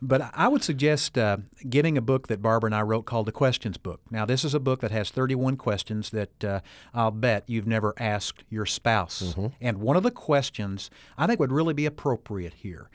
But 0.00 0.30
I 0.32 0.46
would 0.46 0.62
suggest 0.62 1.18
uh, 1.18 1.38
getting 1.68 1.98
a 1.98 2.00
book 2.00 2.28
that 2.28 2.40
Barbara 2.40 2.68
and 2.68 2.74
I 2.74 2.82
wrote 2.82 3.02
called 3.02 3.26
The 3.26 3.32
Questions 3.32 3.78
Book. 3.78 4.00
Now, 4.10 4.24
this 4.24 4.44
is 4.44 4.54
a 4.54 4.60
book 4.60 4.80
that 4.80 4.92
has 4.92 5.10
31 5.10 5.56
questions 5.56 6.10
that 6.10 6.44
uh, 6.44 6.60
I'll 6.94 7.10
bet 7.10 7.44
you've 7.48 7.66
never 7.66 7.94
asked 7.98 8.44
your 8.48 8.66
spouse. 8.66 9.34
Mm-hmm. 9.34 9.46
And 9.60 9.78
one 9.78 9.96
of 9.96 10.04
the 10.04 10.12
questions 10.12 10.88
I 11.18 11.26
think 11.26 11.40
would 11.40 11.52
really 11.52 11.74
be 11.74 11.86
appropriate 11.86 12.54
here. 12.54 12.88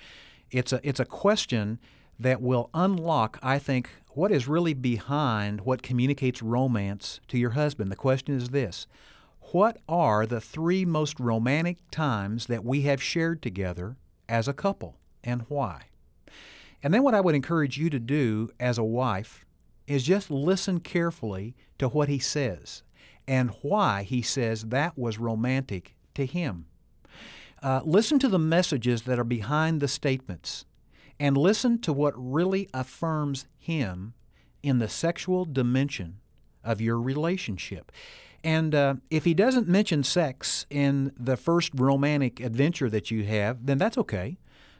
It's 0.49 0.71
a, 0.71 0.79
it's 0.83 1.01
a 1.01 1.05
question 1.05 1.79
that 2.19 2.41
will 2.41 2.69
unlock, 2.73 3.39
I 3.41 3.59
think, 3.59 3.89
what 4.09 4.31
is 4.31 4.47
really 4.47 4.73
behind 4.73 5.61
what 5.61 5.83
communicates 5.83 6.41
romance 6.41 7.19
to 7.27 7.37
your 7.37 7.51
husband. 7.51 7.91
The 7.91 7.95
question 7.95 8.35
is 8.35 8.49
this 8.49 8.87
What 9.51 9.77
are 9.87 10.25
the 10.25 10.41
three 10.41 10.85
most 10.85 11.19
romantic 11.19 11.77
times 11.91 12.47
that 12.47 12.65
we 12.65 12.81
have 12.81 13.01
shared 13.01 13.41
together 13.41 13.97
as 14.27 14.47
a 14.47 14.53
couple, 14.53 14.97
and 15.23 15.43
why? 15.47 15.83
And 16.81 16.93
then, 16.93 17.03
what 17.03 17.13
I 17.13 17.21
would 17.21 17.35
encourage 17.35 17.77
you 17.77 17.89
to 17.89 17.99
do 17.99 18.49
as 18.59 18.77
a 18.77 18.83
wife 18.83 19.45
is 19.85 20.03
just 20.03 20.29
listen 20.29 20.79
carefully 20.79 21.55
to 21.79 21.87
what 21.87 22.09
he 22.09 22.19
says 22.19 22.83
and 23.27 23.51
why 23.61 24.03
he 24.03 24.21
says 24.21 24.63
that 24.63 24.97
was 24.97 25.19
romantic 25.19 25.95
to 26.15 26.25
him. 26.25 26.65
Uh, 27.61 27.81
listen 27.83 28.19
to 28.19 28.27
the 28.27 28.39
messages 28.39 29.03
that 29.03 29.19
are 29.19 29.23
behind 29.23 29.81
the 29.81 29.87
statements 29.87 30.65
and 31.19 31.37
listen 31.37 31.79
to 31.79 31.93
what 31.93 32.13
really 32.15 32.69
affirms 32.73 33.45
Him 33.57 34.13
in 34.63 34.79
the 34.79 34.89
sexual 34.89 35.45
dimension 35.45 36.19
of 36.63 36.81
your 36.81 36.99
relationship. 36.99 37.91
And 38.43 38.75
uh, 38.75 38.95
if 39.09 39.25
He 39.25 39.33
doesn't 39.33 39.67
mention 39.67 40.03
sex 40.03 40.65
in 40.69 41.11
the 41.17 41.37
first 41.37 41.71
romantic 41.75 42.39
adventure 42.39 42.89
that 42.89 43.11
you 43.11 43.23
have, 43.23 43.65
then 43.65 43.77
that's 43.77 43.97
okay. 43.97 44.37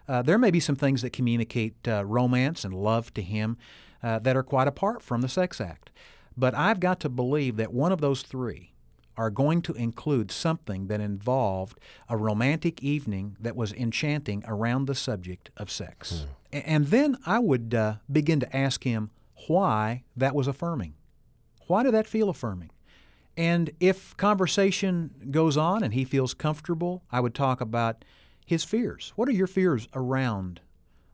Uh, 0.07 0.21
there 0.21 0.37
may 0.37 0.51
be 0.51 0.59
some 0.59 0.75
things 0.75 1.01
that 1.01 1.11
communicate 1.11 1.75
uh, 1.87 2.05
romance 2.05 2.63
and 2.63 2.73
love 2.73 3.13
to 3.13 3.21
Him 3.21 3.57
uh, 4.01 4.19
that 4.19 4.37
are 4.37 4.43
quite 4.43 4.67
apart 4.67 5.01
from 5.01 5.21
the 5.21 5.29
sex 5.29 5.59
act. 5.59 5.89
But 6.37 6.53
I've 6.53 6.79
got 6.79 6.99
to 7.01 7.09
believe 7.09 7.57
that 7.57 7.73
one 7.73 7.91
of 7.91 7.99
those 7.99 8.21
three, 8.21 8.73
are 9.17 9.29
going 9.29 9.61
to 9.63 9.73
include 9.73 10.31
something 10.31 10.87
that 10.87 11.01
involved 11.01 11.79
a 12.07 12.15
romantic 12.15 12.81
evening 12.83 13.35
that 13.39 13.55
was 13.55 13.73
enchanting 13.73 14.43
around 14.47 14.85
the 14.85 14.95
subject 14.95 15.49
of 15.57 15.71
sex. 15.71 16.25
Hmm. 16.51 16.59
And 16.59 16.87
then 16.87 17.17
I 17.25 17.39
would 17.39 17.73
uh, 17.73 17.95
begin 18.09 18.39
to 18.39 18.55
ask 18.55 18.83
him 18.83 19.09
why 19.47 20.03
that 20.15 20.35
was 20.35 20.47
affirming. 20.47 20.93
Why 21.67 21.83
did 21.83 21.93
that 21.93 22.07
feel 22.07 22.29
affirming? 22.29 22.71
And 23.35 23.69
if 23.79 24.15
conversation 24.17 25.11
goes 25.29 25.57
on 25.57 25.83
and 25.83 25.93
he 25.93 26.05
feels 26.05 26.33
comfortable, 26.33 27.03
I 27.11 27.19
would 27.19 27.35
talk 27.35 27.61
about 27.61 28.03
his 28.45 28.63
fears. 28.63 29.13
What 29.15 29.27
are 29.29 29.33
your 29.33 29.47
fears 29.47 29.87
around 29.93 30.61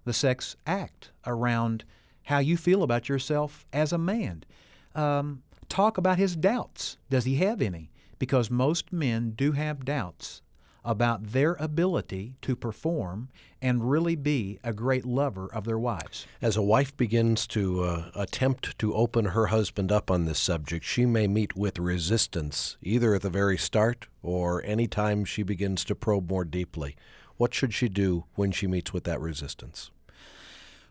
the 0.05 0.13
sex 0.13 0.55
act, 0.65 1.11
around 1.25 1.83
how 2.23 2.39
you 2.39 2.55
feel 2.55 2.83
about 2.83 3.09
yourself 3.09 3.65
as 3.73 3.91
a 3.91 3.97
man? 3.97 4.43
Um, 4.95 5.43
talk 5.67 5.97
about 5.97 6.17
his 6.17 6.35
doubts. 6.35 6.97
Does 7.09 7.25
he 7.25 7.35
have 7.37 7.61
any? 7.61 7.89
Because 8.19 8.49
most 8.49 8.91
men 8.91 9.31
do 9.31 9.53
have 9.53 9.85
doubts 9.85 10.41
about 10.85 11.31
their 11.31 11.53
ability 11.59 12.35
to 12.41 12.55
perform 12.55 13.29
and 13.61 13.89
really 13.89 14.15
be 14.15 14.59
a 14.63 14.73
great 14.73 15.05
lover 15.05 15.47
of 15.53 15.63
their 15.63 15.79
wives. 15.79 16.27
As 16.41 16.57
a 16.57 16.61
wife 16.61 16.95
begins 16.97 17.47
to 17.47 17.83
uh, 17.83 18.11
attempt 18.15 18.77
to 18.79 18.93
open 18.93 19.25
her 19.25 19.47
husband 19.47 19.91
up 19.91 20.11
on 20.11 20.25
this 20.25 20.39
subject, 20.39 20.83
she 20.83 21.05
may 21.05 21.27
meet 21.27 21.55
with 21.55 21.79
resistance, 21.79 22.77
either 22.81 23.15
at 23.15 23.21
the 23.21 23.29
very 23.29 23.57
start 23.57 24.07
or 24.21 24.61
any 24.65 24.87
time 24.87 25.23
she 25.23 25.43
begins 25.43 25.85
to 25.85 25.95
probe 25.95 26.29
more 26.29 26.43
deeply. 26.43 26.95
What 27.37 27.53
should 27.53 27.73
she 27.73 27.87
do 27.87 28.25
when 28.35 28.51
she 28.51 28.67
meets 28.67 28.91
with 28.91 29.05
that 29.05 29.21
resistance? 29.21 29.89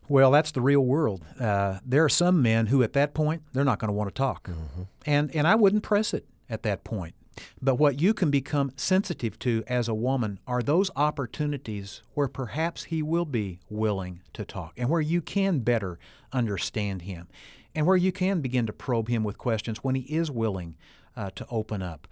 Well, 0.08 0.30
that's 0.30 0.50
the 0.50 0.60
real 0.60 0.84
world. 0.84 1.22
Uh, 1.38 1.78
there 1.86 2.04
are 2.04 2.08
some 2.08 2.42
men 2.42 2.66
who, 2.66 2.82
at 2.82 2.92
that 2.94 3.14
point, 3.14 3.42
they're 3.52 3.64
not 3.64 3.78
going 3.78 3.88
to 3.88 3.94
want 3.94 4.08
to 4.08 4.18
talk, 4.18 4.48
mm-hmm. 4.48 4.82
and 5.06 5.34
and 5.34 5.46
I 5.46 5.54
wouldn't 5.54 5.84
press 5.84 6.12
it 6.12 6.26
at 6.52 6.62
that 6.62 6.84
point. 6.84 7.14
But 7.60 7.76
what 7.76 8.00
you 8.00 8.12
can 8.12 8.30
become 8.30 8.72
sensitive 8.76 9.38
to 9.40 9.64
as 9.66 9.88
a 9.88 9.94
woman 9.94 10.38
are 10.46 10.62
those 10.62 10.90
opportunities 10.94 12.02
where 12.12 12.28
perhaps 12.28 12.84
he 12.84 13.02
will 13.02 13.24
be 13.24 13.58
willing 13.70 14.20
to 14.34 14.44
talk 14.44 14.74
and 14.76 14.90
where 14.90 15.00
you 15.00 15.22
can 15.22 15.60
better 15.60 15.98
understand 16.30 17.02
him 17.02 17.28
and 17.74 17.86
where 17.86 17.96
you 17.96 18.12
can 18.12 18.42
begin 18.42 18.66
to 18.66 18.72
probe 18.72 19.08
him 19.08 19.24
with 19.24 19.38
questions 19.38 19.78
when 19.78 19.94
he 19.94 20.02
is 20.02 20.30
willing 20.30 20.76
uh, 21.16 21.30
to 21.34 21.46
open 21.50 21.82
up. 21.82 22.08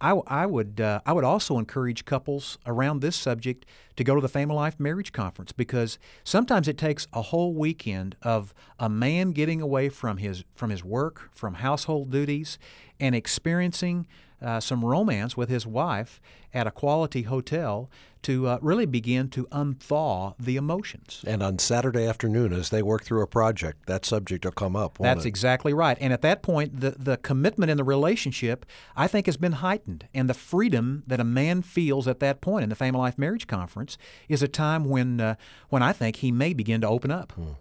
I, 0.00 0.12
I 0.26 0.46
would 0.46 0.80
uh, 0.80 1.00
I 1.06 1.12
would 1.12 1.24
also 1.24 1.58
encourage 1.58 2.04
couples 2.04 2.58
around 2.66 3.00
this 3.00 3.14
subject 3.14 3.64
to 3.96 4.04
go 4.04 4.14
to 4.14 4.20
the 4.20 4.28
Family 4.28 4.56
Life 4.56 4.78
Marriage 4.80 5.12
Conference 5.12 5.52
because 5.52 5.98
sometimes 6.24 6.66
it 6.66 6.76
takes 6.76 7.06
a 7.12 7.22
whole 7.22 7.54
weekend 7.54 8.16
of 8.22 8.54
a 8.78 8.88
man 8.88 9.30
getting 9.30 9.60
away 9.60 9.88
from 9.88 10.16
his 10.16 10.44
from 10.54 10.70
his 10.70 10.84
work, 10.84 11.30
from 11.32 11.54
household 11.54 12.10
duties, 12.10 12.58
and 12.98 13.14
experiencing 13.14 14.06
uh, 14.42 14.60
some 14.60 14.84
romance 14.84 15.36
with 15.36 15.48
his 15.48 15.66
wife 15.66 16.20
at 16.52 16.66
a 16.66 16.70
quality 16.70 17.22
hotel 17.22 17.90
to 18.22 18.46
uh, 18.46 18.58
really 18.62 18.86
begin 18.86 19.28
to 19.28 19.46
unthaw 19.46 20.34
the 20.38 20.56
emotions. 20.56 21.24
And 21.26 21.42
on 21.42 21.58
Saturday 21.58 22.06
afternoon, 22.06 22.52
as 22.52 22.70
they 22.70 22.82
work 22.82 23.04
through 23.04 23.22
a 23.22 23.26
project, 23.26 23.86
that 23.86 24.04
subject 24.04 24.44
will 24.44 24.52
come 24.52 24.76
up. 24.76 24.98
That's 24.98 25.24
it? 25.24 25.28
exactly 25.28 25.72
right. 25.72 25.98
And 26.00 26.12
at 26.12 26.22
that 26.22 26.42
point, 26.42 26.80
the, 26.80 26.92
the 26.92 27.16
commitment 27.16 27.70
in 27.70 27.76
the 27.76 27.84
relationship, 27.84 28.64
I 28.96 29.08
think, 29.08 29.26
has 29.26 29.36
been 29.36 29.52
heightened. 29.52 30.06
And 30.14 30.28
the 30.30 30.34
freedom 30.34 31.02
that 31.06 31.20
a 31.20 31.24
man 31.24 31.62
feels 31.62 32.06
at 32.06 32.20
that 32.20 32.40
point 32.40 32.62
in 32.62 32.68
the 32.68 32.76
Family 32.76 33.00
Life 33.00 33.18
Marriage 33.18 33.46
Conference 33.46 33.98
is 34.28 34.42
a 34.42 34.48
time 34.48 34.84
when, 34.84 35.20
uh, 35.20 35.34
when 35.68 35.82
I 35.82 35.92
think 35.92 36.16
he 36.16 36.30
may 36.30 36.52
begin 36.52 36.80
to 36.82 36.88
open 36.88 37.10
up. 37.10 37.32
Hmm. 37.32 37.52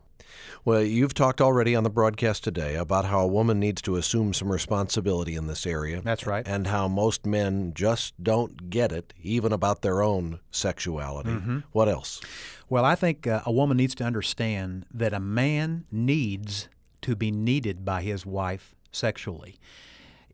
Well, 0.64 0.84
you've 0.84 1.14
talked 1.14 1.42
already 1.42 1.76
on 1.76 1.84
the 1.84 1.90
broadcast 1.90 2.44
today 2.44 2.76
about 2.76 3.06
how 3.06 3.22
a 3.22 3.28
woman 3.28 3.60
needs 3.60 3.82
to 3.84 3.96
assume 3.96 4.34
some 4.34 4.52
responsibility 4.52 5.36
in 5.36 5.48
this 5.48 5.66
area. 5.66 6.02
That's 6.02 6.28
right. 6.28 6.48
And 6.48 6.68
how 6.68 6.88
most 6.88 7.26
men 7.26 7.74
just 7.74 8.22
don't 8.22 8.70
get 8.70 8.92
it, 8.92 9.14
even 9.22 9.52
about 9.52 9.82
their 9.82 10.02
own 10.02 10.40
sexuality. 10.52 11.32
Mm-hmm. 11.32 11.60
What 11.72 11.90
else? 11.90 12.22
Well, 12.70 12.86
I 12.86 12.96
think 12.96 13.28
uh, 13.28 13.42
a 13.46 13.52
woman 13.52 13.78
needs 13.78 13.96
to 13.96 14.04
understand 14.04 14.86
that 14.94 15.14
a 15.14 15.20
man 15.20 15.86
needs 15.92 16.70
to 17.02 17.16
be 17.16 17.32
needed 17.32 17.84
by 17.84 18.02
his 18.02 18.26
wife 18.26 18.76
sexually. 18.92 19.58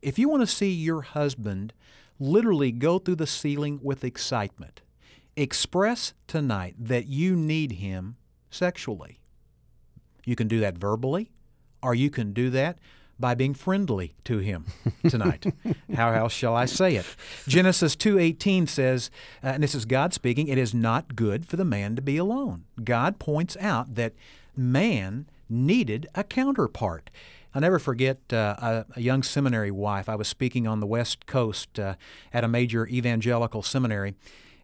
If 0.02 0.20
you 0.20 0.30
want 0.30 0.42
to 0.42 0.48
see 0.48 0.72
your 0.72 1.02
husband 1.02 1.74
literally 2.20 2.72
go 2.72 3.00
through 3.00 3.16
the 3.16 3.28
ceiling 3.28 3.80
with 3.82 4.04
excitement, 4.04 4.82
express 5.36 6.14
tonight 6.28 6.76
that 6.80 7.08
you 7.08 7.36
need 7.36 7.74
him 7.74 8.18
sexually. 8.50 9.20
You 10.28 10.36
can 10.36 10.50
do 10.50 10.60
that 10.60 10.78
verbally, 10.78 11.32
or 11.82 11.96
you 11.96 12.10
can 12.10 12.34
do 12.34 12.50
that 12.50 12.78
by 13.18 13.34
being 13.34 13.54
friendly 13.54 14.14
to 14.26 14.40
him 14.40 14.66
tonight. 15.08 15.46
How 15.96 16.12
else 16.12 16.34
shall 16.34 16.54
I 16.54 16.66
say 16.66 16.98
it? 16.98 17.06
Genesis 17.48 17.96
2:18 17.96 18.68
says, 18.68 19.10
uh, 19.42 19.48
and 19.48 19.64
this 19.64 19.74
is 19.74 19.86
God 19.86 20.14
speaking, 20.14 20.50
it 20.50 20.58
is 20.58 20.74
not 20.74 21.16
good 21.16 21.46
for 21.46 21.56
the 21.56 21.64
man 21.64 21.96
to 21.96 22.02
be 22.02 22.18
alone. 22.18 22.66
God 22.84 23.20
points 23.20 23.56
out 23.62 23.96
that 23.96 24.12
man 24.54 25.28
needed 25.50 26.08
a 26.14 26.26
counterpart. 26.26 27.10
I'll 27.56 27.62
never 27.62 27.80
forget 27.80 28.18
uh, 28.34 28.56
a, 28.60 28.86
a, 28.98 29.02
young 29.02 29.24
seminary 29.24 29.72
wife. 29.72 30.10
I 30.10 30.16
was 30.16 30.28
speaking 30.28 30.68
on 30.68 30.82
the 30.82 30.86
West 30.86 31.26
Coast 31.26 31.80
uh, 31.80 31.96
at 32.34 32.44
a 32.44 32.50
major 32.50 32.86
evangelical 32.88 33.64
seminary, 33.64 34.14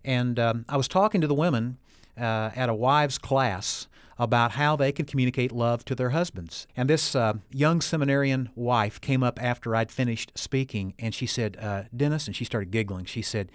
and 0.03 0.37
um, 0.37 0.65
I 0.67 0.75
was 0.75 0.89
talking 0.89 1.21
to 1.21 1.27
the 1.27 1.33
women 1.33 1.77
uh, 2.17 2.51
at 2.53 2.67
a 2.67 2.73
wives' 2.73 3.17
class 3.17 3.87
about 4.23 4.51
how 4.51 4.75
they 4.75 4.91
could 4.91 5.07
communicate 5.07 5.51
love 5.51 5.83
to 5.85 5.95
their 5.95 6.11
husbands. 6.11 6.65
And 6.77 6.89
this 6.89 7.13
uh, 7.15 7.33
young 7.51 7.81
seminarian 7.81 8.49
wife 8.55 9.01
came 9.01 9.21
up 9.21 9.41
after 9.41 9.75
I'd 9.75 9.91
finished 9.91 10.31
speaking, 10.35 10.93
and 10.97 11.13
she 11.13 11.25
said, 11.25 11.57
uh, 11.59 11.83
Dennis, 11.95 12.27
and 12.27 12.35
she 12.35 12.45
started 12.45 12.71
giggling. 12.71 13.05
She 13.05 13.21
said, 13.21 13.51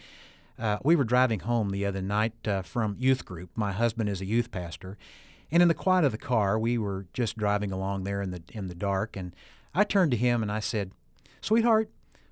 uh, 0.58 0.78
We 0.82 0.94
were 0.94 1.04
driving 1.04 1.40
home 1.40 1.70
the 1.70 1.86
other 1.86 2.02
night 2.02 2.46
uh, 2.46 2.62
from 2.62 2.96
youth 2.98 3.24
group. 3.24 3.50
My 3.54 3.72
husband 3.72 4.10
is 4.10 4.20
a 4.20 4.26
youth 4.26 4.50
pastor. 4.50 4.98
And 5.50 5.62
in 5.62 5.68
the 5.68 5.74
quiet 5.74 6.04
of 6.04 6.12
the 6.12 6.18
car, 6.18 6.58
we 6.58 6.76
were 6.76 7.06
just 7.14 7.38
driving 7.38 7.72
along 7.72 8.04
there 8.04 8.20
in 8.20 8.30
the, 8.30 8.42
in 8.52 8.66
the 8.66 8.74
dark, 8.74 9.16
and 9.16 9.34
I 9.74 9.84
turned 9.84 10.10
to 10.10 10.16
him 10.16 10.42
and 10.42 10.52
I 10.52 10.60
said, 10.60 10.92
Sweetheart, 11.40 11.88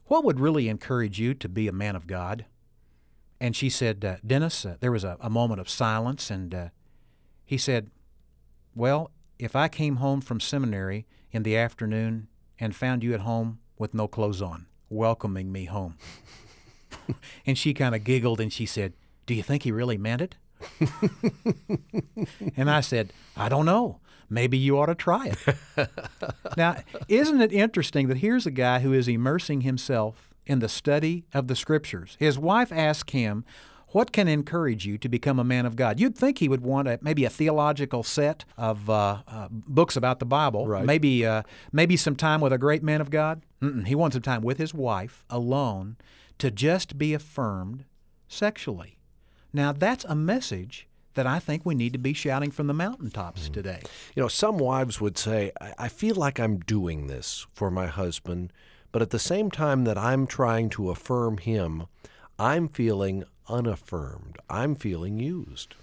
what 0.07 0.25
would 0.25 0.41
really 0.41 0.69
encourage 0.69 1.19
you 1.19 1.33
to 1.35 1.49
be 1.49 1.69
a 1.69 1.73
man 1.73 1.97
of 1.97 2.07
God? 2.07 2.45
And 3.41 3.57
she 3.57 3.71
said, 3.71 4.05
uh, 4.05 4.17
Dennis, 4.27 4.65
uh, 4.65 4.77
there 4.81 4.93
was 4.93 5.05
a, 5.05 5.17
a, 5.21 5.29
moment 5.29 5.61
of 5.61 5.69
silence, 5.69 6.31
and 6.31 6.71
he 7.45 7.59
said, 7.59 7.91
Well, 8.77 9.11
if 9.39 9.57
I 9.57 9.69
came 9.69 9.97
home 9.97 10.21
from 10.21 10.39
seminary 10.39 11.07
in 11.33 11.45
the 11.45 11.57
afternoon 11.57 12.29
and 12.61 12.77
found 12.77 13.03
you 13.03 13.15
at 13.15 13.21
home 13.21 13.61
with 13.79 13.95
no 13.95 14.07
clothes 14.07 14.43
on, 14.43 14.67
welcoming 14.91 15.51
me 15.51 15.65
home. 15.65 15.97
and 17.47 17.57
she 17.57 17.73
kind 17.73 17.95
of 17.95 18.05
giggled 18.05 18.39
and 18.39 18.53
she 18.53 18.67
said, 18.67 18.93
Do 19.25 19.33
you 19.33 19.43
think 19.43 19.63
he 19.63 19.73
really 19.73 19.97
meant 19.97 20.21
it? 20.21 20.37
and 22.57 22.71
I 22.71 22.83
said, 22.83 23.15
I 23.35 23.49
don't 23.49 23.65
know. 23.65 24.01
Maybe 24.29 24.59
you 24.59 24.79
ought 24.79 24.87
to 24.87 24.95
try 24.95 25.33
it. 25.33 25.89
now, 26.59 26.77
isn't 27.09 27.41
it 27.41 27.53
interesting 27.53 28.09
that 28.09 28.19
here's 28.19 28.45
a 28.45 28.51
guy 28.51 28.81
who 28.81 28.93
is 28.93 29.09
immersing 29.09 29.63
himself 29.63 30.35
in 30.45 30.59
the 30.59 30.69
study 30.69 31.25
of 31.33 31.49
the 31.49 31.57
scriptures. 31.57 32.17
His 32.19 32.39
wife 32.39 32.71
asked 32.71 33.11
him, 33.11 33.45
what 33.89 34.13
can 34.13 34.29
encourage 34.29 34.85
you 34.85 34.99
to 34.99 35.09
become 35.09 35.39
a 35.39 35.45
man 35.45 35.67
of 35.67 35.77
God? 35.77 36.01
You'd 36.01 36.17
think 36.17 36.39
he 36.39 36.49
would 36.49 36.63
want 36.63 36.89
a, 36.89 36.99
maybe 37.03 37.25
a 37.25 37.31
theological 37.31 38.03
set 38.03 38.45
of 38.57 38.91
uh, 38.91 39.23
uh, 39.27 39.49
books 39.51 39.97
about 39.97 40.19
the 40.19 40.27
Bible, 40.27 40.67
right. 40.67 40.85
maybe 40.85 41.25
uh, 41.25 41.43
maybe 41.73 41.97
some 41.97 42.17
time 42.17 42.41
with 42.41 42.53
a 42.53 42.59
great 42.59 42.83
man 42.83 43.01
of 43.01 43.11
God. 43.11 43.43
Mm-mm. 43.63 43.87
He 43.87 43.95
wants 43.95 44.15
some 44.15 44.23
time 44.23 44.43
with 44.43 44.59
his 44.59 44.75
wife 44.75 45.25
alone 45.31 45.97
to 46.39 46.51
just 46.51 46.99
be 46.99 47.15
affirmed 47.15 47.85
sexually. 48.29 48.99
Now 49.53 49.73
that's 49.73 50.05
a 50.05 50.15
message 50.15 50.89
that 51.15 51.27
I 51.27 51.39
think 51.39 51.65
we 51.65 51.75
need 51.75 51.95
to 51.95 51.99
be 51.99 52.13
shouting 52.13 52.51
from 52.51 52.67
the 52.67 52.75
mountaintops 52.75 53.45
mm-hmm. 53.45 53.55
today. 53.55 53.81
You 54.15 54.23
know, 54.23 54.29
some 54.29 54.59
wives 54.59 55.01
would 55.01 55.17
say, 55.17 55.51
I 55.79 55.89
feel 55.89 56.15
like 56.15 56.39
I'm 56.39 56.59
doing 56.59 57.07
this 57.07 57.47
for 57.55 57.71
my 57.71 57.87
husband 57.87 58.53
but 58.97 59.03
at 59.03 59.11
the 59.11 59.19
same 59.19 59.51
time 59.51 59.85
that 59.85 59.99
I'm 59.99 60.27
trying 60.27 60.71
to 60.71 60.89
affirm 60.89 61.37
him, 61.37 61.85
I'm 62.39 62.67
feeling 62.67 63.25
unaffirmed. 63.49 64.39
I'm 64.49 64.75
feeling 64.75 65.19
used. 65.19 65.75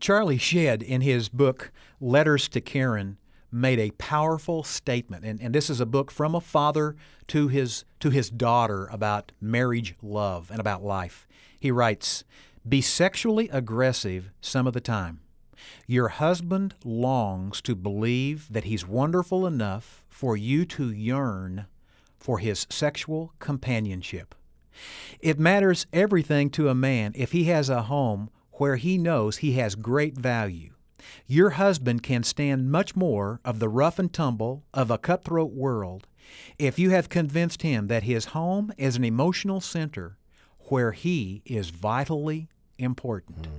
Charlie 0.00 0.38
Shedd, 0.38 0.82
in 0.82 1.00
his 1.00 1.28
book 1.28 1.72
Letters 2.00 2.48
to 2.50 2.60
Karen, 2.60 3.18
made 3.50 3.78
a 3.78 3.92
powerful 3.92 4.64
statement. 4.64 5.24
And, 5.24 5.40
and 5.40 5.54
this 5.54 5.70
is 5.70 5.80
a 5.80 5.86
book 5.86 6.10
from 6.10 6.34
a 6.34 6.40
father 6.40 6.96
to 7.28 7.48
his, 7.48 7.84
to 8.00 8.10
his 8.10 8.28
daughter 8.28 8.86
about 8.90 9.32
marriage 9.40 9.94
love 10.02 10.50
and 10.50 10.60
about 10.60 10.82
life. 10.82 11.26
He 11.58 11.70
writes 11.70 12.24
Be 12.68 12.80
sexually 12.80 13.48
aggressive 13.50 14.30
some 14.40 14.66
of 14.66 14.72
the 14.72 14.80
time. 14.80 15.20
Your 15.86 16.08
husband 16.08 16.74
longs 16.84 17.62
to 17.62 17.74
believe 17.74 18.52
that 18.52 18.64
he's 18.64 18.86
wonderful 18.86 19.46
enough 19.46 20.04
for 20.08 20.36
you 20.36 20.64
to 20.66 20.90
yearn 20.90 21.66
for 22.18 22.38
his 22.38 22.66
sexual 22.70 23.32
companionship. 23.38 24.34
It 25.20 25.38
matters 25.38 25.86
everything 25.92 26.50
to 26.50 26.68
a 26.68 26.74
man 26.74 27.12
if 27.14 27.32
he 27.32 27.44
has 27.44 27.68
a 27.68 27.82
home 27.82 28.30
where 28.52 28.76
he 28.76 28.98
knows 28.98 29.38
he 29.38 29.52
has 29.52 29.74
great 29.74 30.16
value. 30.16 30.70
Your 31.26 31.50
husband 31.50 32.02
can 32.02 32.22
stand 32.22 32.70
much 32.70 32.96
more 32.96 33.40
of 33.44 33.58
the 33.58 33.68
rough 33.68 33.98
and 33.98 34.12
tumble 34.12 34.64
of 34.72 34.90
a 34.90 34.98
cutthroat 34.98 35.52
world 35.52 36.06
if 36.58 36.78
you 36.78 36.90
have 36.90 37.08
convinced 37.08 37.62
him 37.62 37.86
that 37.88 38.04
his 38.04 38.26
home 38.26 38.72
is 38.78 38.96
an 38.96 39.04
emotional 39.04 39.60
center 39.60 40.16
where 40.68 40.92
he 40.92 41.42
is 41.44 41.70
vitally 41.70 42.48
important. 42.78 43.42
Mm. 43.42 43.50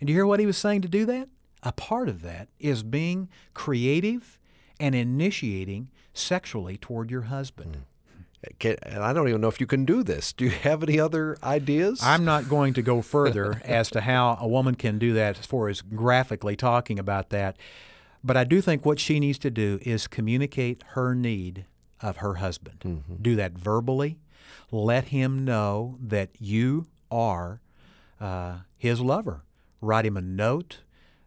And 0.00 0.06
do 0.06 0.12
you 0.12 0.18
hear 0.18 0.26
what 0.26 0.40
he 0.40 0.46
was 0.46 0.56
saying 0.56 0.82
to 0.82 0.88
do 0.88 1.04
that? 1.06 1.28
A 1.62 1.72
part 1.72 2.08
of 2.08 2.22
that 2.22 2.48
is 2.58 2.82
being 2.82 3.28
creative 3.52 4.38
and 4.80 4.94
initiating 4.94 5.90
sexually 6.14 6.76
toward 6.76 7.10
your 7.10 7.22
husband. 7.22 7.76
Mm. 7.76 7.80
Can, 8.58 8.76
and 8.82 9.02
I 9.02 9.12
don't 9.12 9.28
even 9.28 9.40
know 9.40 9.48
if 9.48 9.60
you 9.60 9.66
can 9.66 9.84
do 9.84 10.02
this. 10.04 10.32
Do 10.32 10.44
you 10.44 10.50
have 10.50 10.82
any 10.82 11.00
other 11.00 11.36
ideas? 11.42 12.00
I'm 12.02 12.24
not 12.24 12.48
going 12.48 12.72
to 12.74 12.82
go 12.82 13.02
further 13.02 13.60
as 13.64 13.90
to 13.90 14.00
how 14.00 14.38
a 14.40 14.46
woman 14.46 14.76
can 14.76 14.98
do 14.98 15.12
that 15.14 15.38
as 15.38 15.46
far 15.46 15.68
as 15.68 15.80
graphically 15.82 16.54
talking 16.54 16.98
about 16.98 17.30
that. 17.30 17.56
But 18.22 18.36
I 18.36 18.44
do 18.44 18.60
think 18.60 18.86
what 18.86 19.00
she 19.00 19.18
needs 19.18 19.38
to 19.40 19.50
do 19.50 19.78
is 19.82 20.06
communicate 20.06 20.84
her 20.90 21.14
need 21.14 21.66
of 22.00 22.18
her 22.18 22.34
husband. 22.34 22.80
Mm-hmm. 22.80 23.22
Do 23.22 23.36
that 23.36 23.52
verbally. 23.52 24.18
Let 24.70 25.06
him 25.06 25.44
know 25.44 25.98
that 26.00 26.30
you 26.38 26.86
are 27.10 27.60
uh, 28.20 28.58
his 28.76 29.00
lover. 29.00 29.42
Write 29.80 30.06
him 30.06 30.16
a 30.16 30.20
note, 30.20 30.78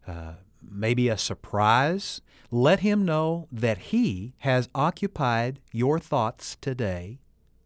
uh, 0.08 0.34
maybe 0.62 1.10
a 1.10 1.18
surprise 1.18 2.22
let 2.52 2.82
him 2.82 3.06
know 3.06 3.48
that 3.52 3.78
he 3.78 4.34
has 4.40 4.68
occupied 4.76 5.60
your 5.72 5.98
thoughts 5.98 6.58
today 6.60 7.20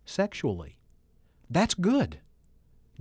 sexually. 0.06 0.78
That's 1.50 1.74
good. 1.74 2.20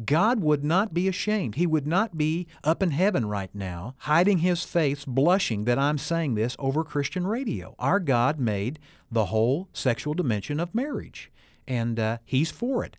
God 0.05 0.41
would 0.41 0.65
not 0.65 0.93
be 0.93 1.07
ashamed. 1.07 1.55
He 1.55 1.67
would 1.67 1.87
not 1.87 2.19
be 2.19 2.49
up 2.65 2.83
in 2.83 2.91
heaven 2.91 3.27
right 3.27 3.55
now, 3.55 3.95
hiding 3.99 4.39
his 4.39 4.65
face, 4.65 5.05
blushing 5.05 5.65
that 5.65 5.79
I'm 5.79 5.99
saying 5.99 6.35
this 6.35 6.57
over 6.59 6.83
Christian 6.83 7.27
radio. 7.27 7.77
Our 7.79 8.01
God 8.01 8.41
made 8.41 8.81
the 9.13 9.27
whole 9.27 9.69
sexual 9.73 10.15
dimension 10.15 10.59
of 10.59 10.75
marriage, 10.75 11.31
and 11.69 12.01
uh, 12.01 12.19
He's 12.25 12.51
for 12.51 12.83
it. 12.85 12.97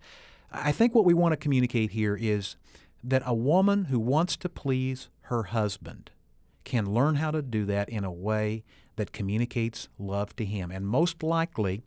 I 0.51 0.71
think 0.71 0.95
what 0.95 1.03
we 1.03 1.13
want 1.13 1.33
to 1.33 1.37
communicate 1.37 1.91
here 1.91 2.15
is 2.15 2.55
that 3.03 3.23
a 3.25 3.33
woman 3.33 3.85
who 3.85 3.99
wants 3.99 4.37
to 4.37 4.47
please 4.47 5.09
her 5.23 5.43
husband 5.43 6.11
can 6.65 6.93
learn 6.93 7.15
how 7.15 7.31
to 7.31 7.41
do 7.41 7.63
that 7.65 7.87
in 7.87 8.03
a 8.03 8.11
way 8.11 8.63
that 8.97 9.13
communicates 9.13 9.87
love 9.97 10.35
to 10.35 10.45
Him. 10.45 10.71
And 10.71 10.85
most 10.85 11.23
likely, 11.23 11.81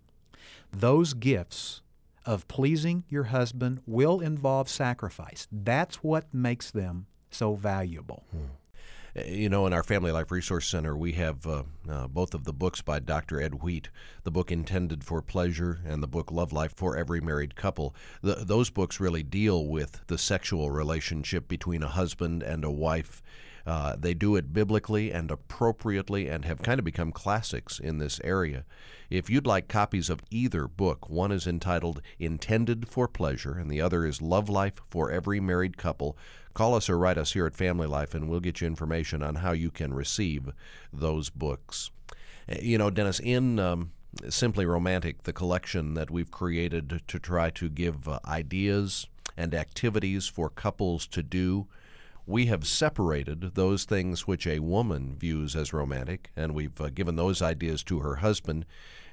those 0.72 1.12
gifts 1.14 1.82
of 2.24 2.48
pleasing 2.48 3.04
your 3.08 3.24
husband 3.24 3.80
will 3.86 4.20
involve 4.20 4.68
sacrifice. 4.68 5.46
That's 5.50 5.96
what 5.96 6.32
makes 6.32 6.70
them 6.70 7.06
so 7.30 7.54
valuable. 7.54 8.24
Hmm. 8.30 8.44
Eh, 9.16 9.30
you 9.30 9.48
know, 9.48 9.66
in 9.66 9.72
our 9.72 9.82
Family 9.82 10.12
Life 10.12 10.30
Resource 10.30 10.68
Center, 10.68 10.96
we 10.96 11.12
have 11.12 11.46
uh, 11.46 11.62
uh, 11.88 12.06
both 12.08 12.34
of 12.34 12.44
the 12.44 12.52
books 12.52 12.82
by 12.82 12.98
Dr. 12.98 13.40
Ed 13.40 13.62
Wheat, 13.62 13.88
the 14.24 14.30
book 14.30 14.52
Intended 14.52 15.04
for 15.04 15.22
Pleasure 15.22 15.80
and 15.86 16.02
the 16.02 16.06
book 16.06 16.30
Love 16.30 16.52
Life 16.52 16.74
for 16.76 16.96
Every 16.96 17.20
Married 17.20 17.54
Couple. 17.56 17.94
The, 18.22 18.36
those 18.36 18.70
books 18.70 19.00
really 19.00 19.22
deal 19.22 19.66
with 19.66 20.06
the 20.06 20.18
sexual 20.18 20.70
relationship 20.70 21.48
between 21.48 21.82
a 21.82 21.88
husband 21.88 22.42
and 22.42 22.64
a 22.64 22.70
wife 22.70 23.22
uh, 23.68 23.94
they 23.98 24.14
do 24.14 24.34
it 24.34 24.54
biblically 24.54 25.12
and 25.12 25.30
appropriately 25.30 26.26
and 26.26 26.46
have 26.46 26.62
kind 26.62 26.78
of 26.78 26.86
become 26.86 27.12
classics 27.12 27.78
in 27.78 27.98
this 27.98 28.18
area. 28.24 28.64
If 29.10 29.28
you'd 29.28 29.46
like 29.46 29.68
copies 29.68 30.08
of 30.08 30.22
either 30.30 30.66
book, 30.66 31.10
one 31.10 31.30
is 31.30 31.46
entitled 31.46 32.00
Intended 32.18 32.88
for 32.88 33.06
Pleasure 33.06 33.58
and 33.58 33.70
the 33.70 33.82
other 33.82 34.06
is 34.06 34.22
Love 34.22 34.48
Life 34.48 34.80
for 34.88 35.10
Every 35.10 35.38
Married 35.38 35.76
Couple. 35.76 36.16
Call 36.54 36.74
us 36.74 36.88
or 36.88 36.96
write 36.96 37.18
us 37.18 37.34
here 37.34 37.44
at 37.44 37.54
Family 37.54 37.86
Life 37.86 38.14
and 38.14 38.26
we'll 38.26 38.40
get 38.40 38.62
you 38.62 38.66
information 38.66 39.22
on 39.22 39.36
how 39.36 39.52
you 39.52 39.70
can 39.70 39.92
receive 39.92 40.48
those 40.90 41.28
books. 41.28 41.90
Eh, 42.48 42.60
you 42.62 42.78
know, 42.78 42.88
Dennis, 42.88 43.20
in 43.20 43.58
um, 43.58 43.92
Simply 44.30 44.64
Romantic, 44.64 45.24
the 45.24 45.34
collection 45.34 45.92
that 45.92 46.10
we've 46.10 46.30
created 46.30 47.02
to 47.06 47.18
try 47.18 47.50
to 47.50 47.68
give 47.68 48.08
uh, 48.08 48.18
ideas 48.24 49.08
and 49.36 49.54
activities 49.54 50.26
for 50.26 50.48
couples 50.48 51.06
to 51.08 51.22
do 51.22 51.66
we 52.28 52.44
have 52.44 52.66
separated 52.66 53.54
those 53.54 53.84
things 53.84 54.26
which 54.26 54.46
a 54.46 54.58
woman 54.58 55.16
views 55.18 55.56
as 55.56 55.72
romantic, 55.72 56.30
and 56.36 56.54
we've 56.54 56.78
uh, 56.78 56.90
given 56.90 57.16
those 57.16 57.40
ideas 57.40 57.82
to 57.82 58.00
her 58.00 58.16
husband. 58.16 58.66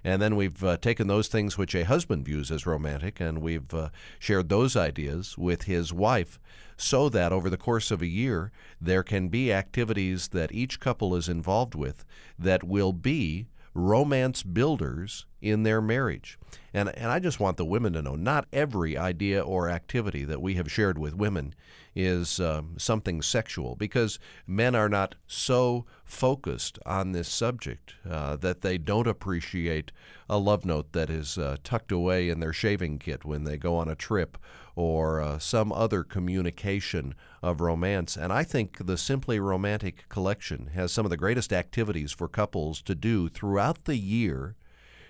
And 0.03 0.21
then 0.21 0.35
we've 0.35 0.61
uh, 0.61 0.75
taken 0.77 1.07
those 1.07 1.29
things 1.29 1.57
which 1.57 1.73
a 1.73 1.85
husband 1.85 2.25
views 2.25 2.51
as 2.51 2.65
romantic, 2.65 3.21
and 3.21 3.41
we've 3.41 3.73
uh, 3.73 3.89
shared 4.19 4.49
those 4.49 4.75
ideas 4.75 5.37
with 5.37 5.63
his 5.63 5.93
wife, 5.93 6.39
so 6.75 7.07
that 7.07 7.31
over 7.31 7.49
the 7.49 7.55
course 7.55 7.89
of 7.89 8.01
a 8.01 8.07
year, 8.07 8.51
there 8.81 9.01
can 9.01 9.29
be 9.29 9.51
activities 9.51 10.27
that 10.27 10.51
each 10.51 10.81
couple 10.81 11.15
is 11.15 11.29
involved 11.29 11.73
with 11.73 12.03
that 12.37 12.65
will 12.65 12.91
be 12.91 13.47
romance 13.73 14.43
builders 14.43 15.25
in 15.41 15.63
their 15.63 15.81
marriage. 15.81 16.37
And, 16.73 16.89
and 16.89 17.11
I 17.11 17.19
just 17.19 17.39
want 17.39 17.57
the 17.57 17.65
women 17.65 17.93
to 17.93 18.01
know 18.01 18.15
not 18.15 18.47
every 18.51 18.97
idea 18.97 19.41
or 19.41 19.69
activity 19.69 20.25
that 20.25 20.41
we 20.41 20.55
have 20.55 20.71
shared 20.71 20.97
with 20.97 21.15
women 21.15 21.53
is 21.95 22.39
um, 22.41 22.75
something 22.77 23.21
sexual 23.21 23.75
because 23.75 24.19
men 24.45 24.75
are 24.75 24.89
not 24.89 25.15
so 25.27 25.85
focused 26.03 26.77
on 26.85 27.13
this 27.13 27.29
subject 27.29 27.95
uh, 28.09 28.35
that 28.35 28.61
they 28.61 28.77
don't 28.77 29.07
appreciate 29.07 29.91
a 30.29 30.37
love 30.37 30.65
note 30.65 30.91
that 30.91 31.09
is 31.09 31.37
uh, 31.37 31.55
tucked 31.63 31.91
away 31.91 32.29
in 32.29 32.41
their 32.41 32.51
shaving 32.51 32.99
kit 32.99 33.23
when 33.23 33.45
they 33.45 33.57
go 33.57 33.77
on 33.77 33.87
a 33.87 33.95
trip 33.95 34.37
or 34.75 35.21
uh, 35.21 35.39
some 35.39 35.71
other 35.71 36.03
communication 36.03 37.15
of 37.41 37.61
romance. 37.61 38.17
And 38.17 38.33
I 38.33 38.43
think 38.43 38.85
the 38.85 38.97
Simply 38.97 39.39
Romantic 39.39 40.09
collection 40.09 40.71
has 40.73 40.91
some 40.91 41.05
of 41.05 41.09
the 41.09 41.17
greatest 41.17 41.53
activities 41.53 42.11
for 42.11 42.27
couples 42.27 42.81
to 42.83 42.95
do 42.95 43.29
throughout 43.29 43.85
the 43.85 43.97
year. 43.97 44.55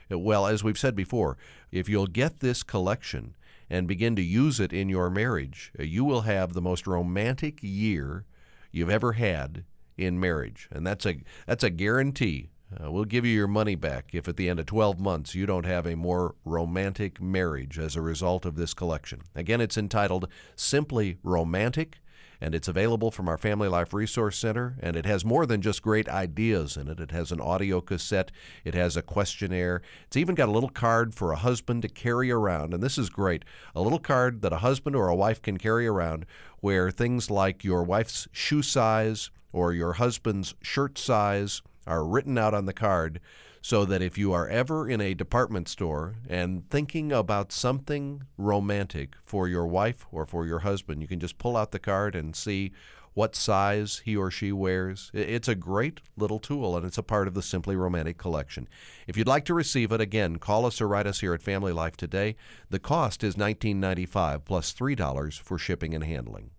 Well, 0.10 0.48
as 0.48 0.64
we've 0.64 0.78
said 0.78 0.96
before, 0.96 1.38
if 1.72 1.90
you'll 1.90 2.08
get 2.08 2.40
this 2.40 2.64
collection, 2.64 3.36
and 3.70 3.88
begin 3.88 4.16
to 4.16 4.22
use 4.22 4.60
it 4.60 4.72
in 4.72 4.90
your 4.90 5.10
marriage, 5.10 5.72
uh, 5.80 5.84
you 5.84 6.04
will 6.04 6.22
have 6.22 6.54
the 6.54 6.62
most 6.62 6.86
romantic 6.86 7.60
year 7.62 8.26
you've 8.72 8.90
ever 8.90 9.14
had 9.14 9.64
in 9.98 10.20
marriage. 10.20 10.68
And 10.72 10.86
that's 10.86 11.06
a 11.06 11.18
that's 11.48 11.64
a 11.64 11.70
guarantee. 11.70 12.50
Uh, 12.76 12.92
we'll 12.92 13.06
give 13.06 13.26
you 13.26 13.32
your 13.32 13.48
money 13.48 13.76
back 13.76 14.10
if 14.14 14.28
at 14.28 14.38
the 14.38 14.50
end 14.50 14.60
of 14.60 14.66
12 14.66 15.00
months 15.00 15.36
you 15.36 15.46
don't 15.46 15.66
have 15.66 15.86
a 15.86 15.96
more 15.96 16.36
romantic 16.44 17.22
marriage 17.22 17.78
as 17.80 17.96
a 17.96 18.02
result 18.02 18.44
of 18.44 18.56
this 18.56 18.74
collection. 18.74 19.22
Again, 19.36 19.62
it's 19.62 19.78
entitled 19.78 20.28
Simply 20.56 21.18
Romantic 21.24 22.00
and 22.40 22.56
it's 22.56 22.68
available 22.68 23.12
from 23.12 23.28
our 23.28 23.38
Family 23.38 23.68
Life 23.68 23.94
Resource 23.94 24.38
Center. 24.38 24.78
And 24.80 24.96
it 24.96 25.06
has 25.06 25.26
more 25.26 25.46
than 25.46 25.62
just 25.62 25.82
great 25.82 26.10
ideas 26.10 26.78
in 26.78 26.88
it. 26.88 27.00
It 27.00 27.12
has 27.12 27.32
an 27.32 27.42
audio 27.42 27.82
cassette, 27.82 28.32
it 28.64 28.74
has 28.74 28.98
a 28.98 29.02
questionnaire. 29.02 29.82
It's 30.08 30.18
even 30.18 30.36
got 30.36 30.50
a 30.50 30.52
little 30.52 30.70
card 30.70 31.16
for 31.16 31.32
a 31.32 31.38
husband 31.38 31.82
to 31.84 31.90
carry 31.90 32.32
around. 32.32 32.74
And 32.74 32.84
this 32.84 32.98
is 32.98 33.10
great 33.10 33.46
a 33.76 33.82
little 33.82 34.00
card 34.00 34.42
that 34.42 34.54
a 34.54 34.58
husband 34.58 34.96
or 34.96 35.08
a 35.08 35.16
wife 35.16 35.42
can 35.42 35.58
carry 35.58 35.88
around 35.88 36.26
where 36.60 36.92
things 36.92 37.30
like 37.30 37.64
your 37.64 37.84
wife's 37.84 38.28
shoe 38.32 38.62
size 38.62 39.30
or 39.52 39.74
your 39.74 39.94
husband's 39.94 40.56
shirt 40.62 40.98
size 40.98 41.62
are 41.88 42.06
written 42.06 42.38
out 42.38 42.54
on 42.54 42.66
the 42.66 42.74
card 42.74 43.20
so 43.66 43.84
that 43.84 44.00
if 44.00 44.16
you 44.16 44.32
are 44.32 44.48
ever 44.48 44.88
in 44.88 45.02
a 45.02 45.16
department 45.16 45.68
store 45.68 46.14
and 46.30 46.70
thinking 46.70 47.12
about 47.12 47.52
something 47.52 48.22
romantic 48.38 49.16
for 49.24 49.48
your 49.48 49.66
wife 49.66 50.06
or 50.12 50.24
for 50.24 50.46
your 50.46 50.60
husband, 50.60 51.02
you 51.02 51.08
can 51.08 51.20
just 51.20 51.40
pull 51.40 51.58
out 51.58 51.72
the 51.72 51.80
card 51.80 52.14
and 52.14 52.36
see 52.36 52.72
what 53.16 53.36
size 53.36 54.04
he 54.06 54.16
or 54.16 54.30
she 54.30 54.52
wears. 54.52 55.10
It's 55.16 55.48
a 55.48 55.56
great 55.56 56.00
little 56.16 56.38
tool 56.38 56.78
and 56.78 56.86
it's 56.86 57.00
a 57.00 57.02
part 57.02 57.28
of 57.28 57.34
the 57.34 57.42
Simply 57.42 57.76
Romantic 57.76 58.20
collection. 58.20 58.68
If 59.08 59.18
you'd 59.18 59.28
like 59.28 59.46
to 59.46 59.56
receive 59.56 59.92
it, 59.92 60.00
again, 60.00 60.36
call 60.36 60.68
us 60.68 60.80
or 60.80 60.88
write 60.88 61.08
us 61.08 61.22
here 61.22 61.34
at 61.34 61.42
Family 61.42 61.74
Life 61.74 61.98
today. 61.98 62.36
The 62.70 62.78
cost 62.78 63.24
is 63.24 63.34
$19.95 63.34 64.46
plus 64.46 64.76
$3 64.76 65.40
for 65.40 65.58
shipping 65.58 65.96
and 65.96 66.04
handling. 66.04 66.52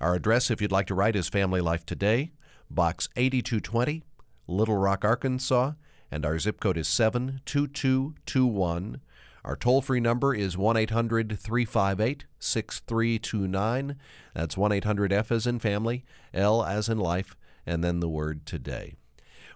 Our 0.00 0.14
address, 0.14 0.52
if 0.52 0.62
you'd 0.62 0.70
like 0.70 0.86
to 0.86 0.94
write, 0.94 1.16
is 1.16 1.28
Family 1.28 1.60
Life 1.60 1.84
Today, 1.84 2.30
Box 2.70 3.08
8220, 3.16 4.04
Little 4.46 4.76
Rock, 4.76 5.04
Arkansas 5.04 5.72
and 6.14 6.24
our 6.24 6.38
zip 6.38 6.60
code 6.60 6.78
is 6.78 6.86
72221. 6.86 9.00
Our 9.44 9.56
toll 9.56 9.82
free 9.82 9.98
number 9.98 10.32
is 10.32 10.56
1 10.56 10.76
800 10.76 11.36
358 11.36 12.26
6329. 12.38 13.96
That's 14.32 14.56
1 14.56 14.70
800 14.70 15.12
F 15.12 15.32
as 15.32 15.48
in 15.48 15.58
family, 15.58 16.04
L 16.32 16.62
as 16.62 16.88
in 16.88 16.98
life, 16.98 17.36
and 17.66 17.82
then 17.82 17.98
the 17.98 18.08
word 18.08 18.46
today. 18.46 18.94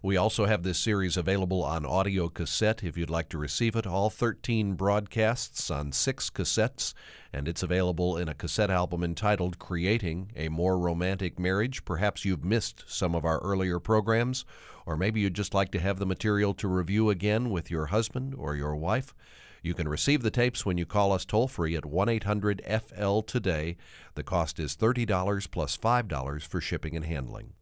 We 0.00 0.16
also 0.16 0.46
have 0.46 0.62
this 0.62 0.78
series 0.78 1.16
available 1.16 1.64
on 1.64 1.84
audio 1.84 2.28
cassette 2.28 2.84
if 2.84 2.96
you'd 2.96 3.10
like 3.10 3.28
to 3.30 3.38
receive 3.38 3.74
it. 3.74 3.84
All 3.84 4.10
13 4.10 4.74
broadcasts 4.74 5.72
on 5.72 5.90
six 5.90 6.30
cassettes, 6.30 6.94
and 7.32 7.48
it's 7.48 7.64
available 7.64 8.16
in 8.16 8.28
a 8.28 8.34
cassette 8.34 8.70
album 8.70 9.02
entitled 9.02 9.58
Creating 9.58 10.30
a 10.36 10.50
More 10.50 10.78
Romantic 10.78 11.40
Marriage. 11.40 11.84
Perhaps 11.84 12.24
you've 12.24 12.44
missed 12.44 12.84
some 12.86 13.16
of 13.16 13.24
our 13.24 13.40
earlier 13.40 13.80
programs, 13.80 14.44
or 14.86 14.96
maybe 14.96 15.18
you'd 15.18 15.34
just 15.34 15.52
like 15.52 15.72
to 15.72 15.80
have 15.80 15.98
the 15.98 16.06
material 16.06 16.54
to 16.54 16.68
review 16.68 17.10
again 17.10 17.50
with 17.50 17.68
your 17.68 17.86
husband 17.86 18.36
or 18.38 18.54
your 18.54 18.76
wife. 18.76 19.12
You 19.62 19.74
can 19.74 19.88
receive 19.88 20.22
the 20.22 20.30
tapes 20.30 20.64
when 20.64 20.78
you 20.78 20.86
call 20.86 21.10
us 21.10 21.24
toll 21.24 21.48
free 21.48 21.74
at 21.74 21.84
1 21.84 22.08
800 22.08 22.62
FL 22.64 23.22
Today. 23.22 23.76
The 24.14 24.22
cost 24.22 24.60
is 24.60 24.76
$30 24.76 25.50
plus 25.50 25.76
$5 25.76 26.42
for 26.42 26.60
shipping 26.60 26.94
and 26.94 27.04
handling. 27.04 27.54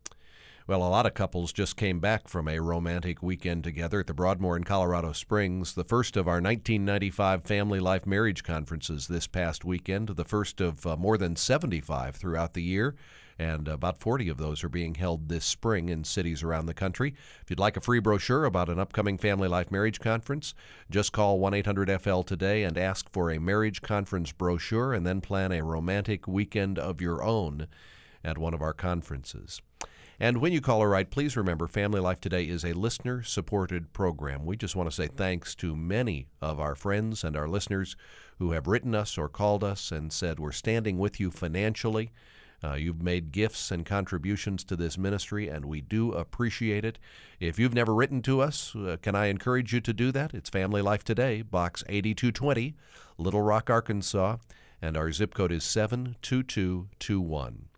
Well, 0.68 0.82
a 0.82 0.90
lot 0.90 1.06
of 1.06 1.14
couples 1.14 1.52
just 1.52 1.76
came 1.76 2.00
back 2.00 2.26
from 2.26 2.48
a 2.48 2.58
romantic 2.58 3.22
weekend 3.22 3.62
together 3.62 4.00
at 4.00 4.08
the 4.08 4.14
Broadmoor 4.14 4.56
in 4.56 4.64
Colorado 4.64 5.12
Springs, 5.12 5.74
the 5.74 5.84
first 5.84 6.16
of 6.16 6.26
our 6.26 6.40
1995 6.40 7.44
Family 7.44 7.78
Life 7.78 8.04
Marriage 8.04 8.42
Conferences 8.42 9.06
this 9.06 9.28
past 9.28 9.64
weekend, 9.64 10.08
the 10.08 10.24
first 10.24 10.60
of 10.60 10.84
uh, 10.84 10.96
more 10.96 11.16
than 11.18 11.36
75 11.36 12.16
throughout 12.16 12.54
the 12.54 12.64
year. 12.64 12.96
And 13.38 13.68
about 13.68 14.00
40 14.00 14.28
of 14.28 14.38
those 14.38 14.64
are 14.64 14.68
being 14.68 14.96
held 14.96 15.28
this 15.28 15.44
spring 15.44 15.88
in 15.88 16.02
cities 16.02 16.42
around 16.42 16.66
the 16.66 16.74
country. 16.74 17.14
If 17.42 17.48
you'd 17.48 17.60
like 17.60 17.76
a 17.76 17.80
free 17.80 18.00
brochure 18.00 18.44
about 18.44 18.68
an 18.68 18.80
upcoming 18.80 19.18
Family 19.18 19.46
Life 19.46 19.70
Marriage 19.70 20.00
Conference, 20.00 20.52
just 20.90 21.12
call 21.12 21.38
1 21.38 21.54
800 21.54 22.02
FL 22.02 22.22
today 22.22 22.64
and 22.64 22.76
ask 22.76 23.08
for 23.12 23.30
a 23.30 23.38
marriage 23.38 23.82
conference 23.82 24.32
brochure 24.32 24.92
and 24.92 25.06
then 25.06 25.20
plan 25.20 25.52
a 25.52 25.62
romantic 25.62 26.26
weekend 26.26 26.76
of 26.76 27.00
your 27.00 27.22
own 27.22 27.68
at 28.24 28.36
one 28.36 28.52
of 28.52 28.62
our 28.62 28.72
conferences. 28.72 29.62
And 30.18 30.38
when 30.38 30.54
you 30.54 30.62
call 30.62 30.82
or 30.82 30.88
write, 30.88 31.10
please 31.10 31.36
remember 31.36 31.66
Family 31.66 32.00
Life 32.00 32.22
Today 32.22 32.44
is 32.44 32.64
a 32.64 32.72
listener 32.72 33.22
supported 33.22 33.92
program. 33.92 34.46
We 34.46 34.56
just 34.56 34.74
want 34.74 34.88
to 34.88 34.96
say 34.96 35.08
thanks 35.08 35.54
to 35.56 35.76
many 35.76 36.28
of 36.40 36.58
our 36.58 36.74
friends 36.74 37.22
and 37.22 37.36
our 37.36 37.46
listeners 37.46 37.96
who 38.38 38.52
have 38.52 38.66
written 38.66 38.94
us 38.94 39.18
or 39.18 39.28
called 39.28 39.62
us 39.62 39.92
and 39.92 40.10
said, 40.10 40.40
We're 40.40 40.52
standing 40.52 40.96
with 40.96 41.20
you 41.20 41.30
financially. 41.30 42.12
Uh, 42.64 42.72
you've 42.72 43.02
made 43.02 43.30
gifts 43.30 43.70
and 43.70 43.84
contributions 43.84 44.64
to 44.64 44.74
this 44.74 44.96
ministry, 44.96 45.48
and 45.48 45.66
we 45.66 45.82
do 45.82 46.12
appreciate 46.12 46.86
it. 46.86 46.98
If 47.38 47.58
you've 47.58 47.74
never 47.74 47.94
written 47.94 48.22
to 48.22 48.40
us, 48.40 48.74
uh, 48.74 48.96
can 49.02 49.14
I 49.14 49.26
encourage 49.26 49.74
you 49.74 49.82
to 49.82 49.92
do 49.92 50.10
that? 50.12 50.32
It's 50.32 50.48
Family 50.48 50.80
Life 50.80 51.04
Today, 51.04 51.42
Box 51.42 51.84
8220, 51.90 52.74
Little 53.18 53.42
Rock, 53.42 53.68
Arkansas, 53.68 54.38
and 54.80 54.96
our 54.96 55.12
zip 55.12 55.34
code 55.34 55.52
is 55.52 55.64
72221. 55.64 57.68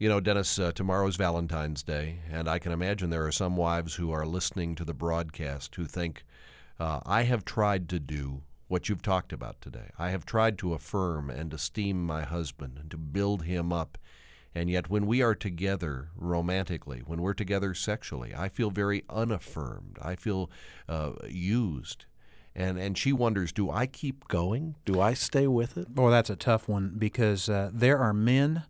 You 0.00 0.08
know, 0.08 0.18
Dennis, 0.18 0.58
uh, 0.58 0.72
tomorrow's 0.72 1.16
Valentine's 1.16 1.82
Day, 1.82 2.20
and 2.32 2.48
I 2.48 2.58
can 2.58 2.72
imagine 2.72 3.10
there 3.10 3.26
are 3.26 3.30
some 3.30 3.54
wives 3.54 3.96
who 3.96 4.10
are 4.12 4.24
listening 4.24 4.74
to 4.76 4.84
the 4.86 4.94
broadcast 4.94 5.74
who 5.74 5.84
think, 5.84 6.24
uh, 6.78 7.00
I 7.04 7.24
have 7.24 7.44
tried 7.44 7.86
to 7.90 8.00
do 8.00 8.40
what 8.66 8.88
you've 8.88 9.02
talked 9.02 9.30
about 9.30 9.60
today. 9.60 9.90
I 9.98 10.08
have 10.08 10.24
tried 10.24 10.56
to 10.60 10.72
affirm 10.72 11.28
and 11.28 11.52
esteem 11.52 12.02
my 12.02 12.22
husband 12.22 12.78
and 12.80 12.90
to 12.92 12.96
build 12.96 13.42
him 13.42 13.74
up. 13.74 13.98
And 14.54 14.70
yet, 14.70 14.88
when 14.88 15.04
we 15.04 15.20
are 15.20 15.34
together 15.34 16.08
romantically, 16.16 17.02
when 17.04 17.20
we're 17.20 17.34
together 17.34 17.74
sexually, 17.74 18.34
I 18.34 18.48
feel 18.48 18.70
very 18.70 19.04
unaffirmed. 19.10 19.98
I 20.00 20.16
feel 20.16 20.50
uh, 20.88 21.12
used. 21.28 22.06
And, 22.54 22.78
and 22.78 22.96
she 22.96 23.12
wonders, 23.12 23.52
do 23.52 23.70
I 23.70 23.84
keep 23.84 24.28
going? 24.28 24.76
Do 24.86 24.98
I 24.98 25.12
stay 25.12 25.46
with 25.46 25.76
it? 25.76 25.88
Well, 25.94 26.10
that's 26.10 26.30
a 26.30 26.36
tough 26.36 26.70
one 26.70 26.94
because 26.96 27.50
uh, 27.50 27.68
there 27.70 27.98
are 27.98 28.14
men 28.14 28.62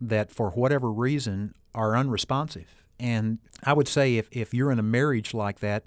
that, 0.00 0.30
for 0.30 0.50
whatever 0.50 0.90
reason, 0.90 1.54
are 1.74 1.96
unresponsive. 1.96 2.82
And 3.00 3.38
I 3.64 3.72
would 3.72 3.88
say 3.88 4.16
if, 4.16 4.28
if 4.32 4.52
you're 4.52 4.72
in 4.72 4.78
a 4.78 4.82
marriage 4.82 5.34
like 5.34 5.60
that, 5.60 5.84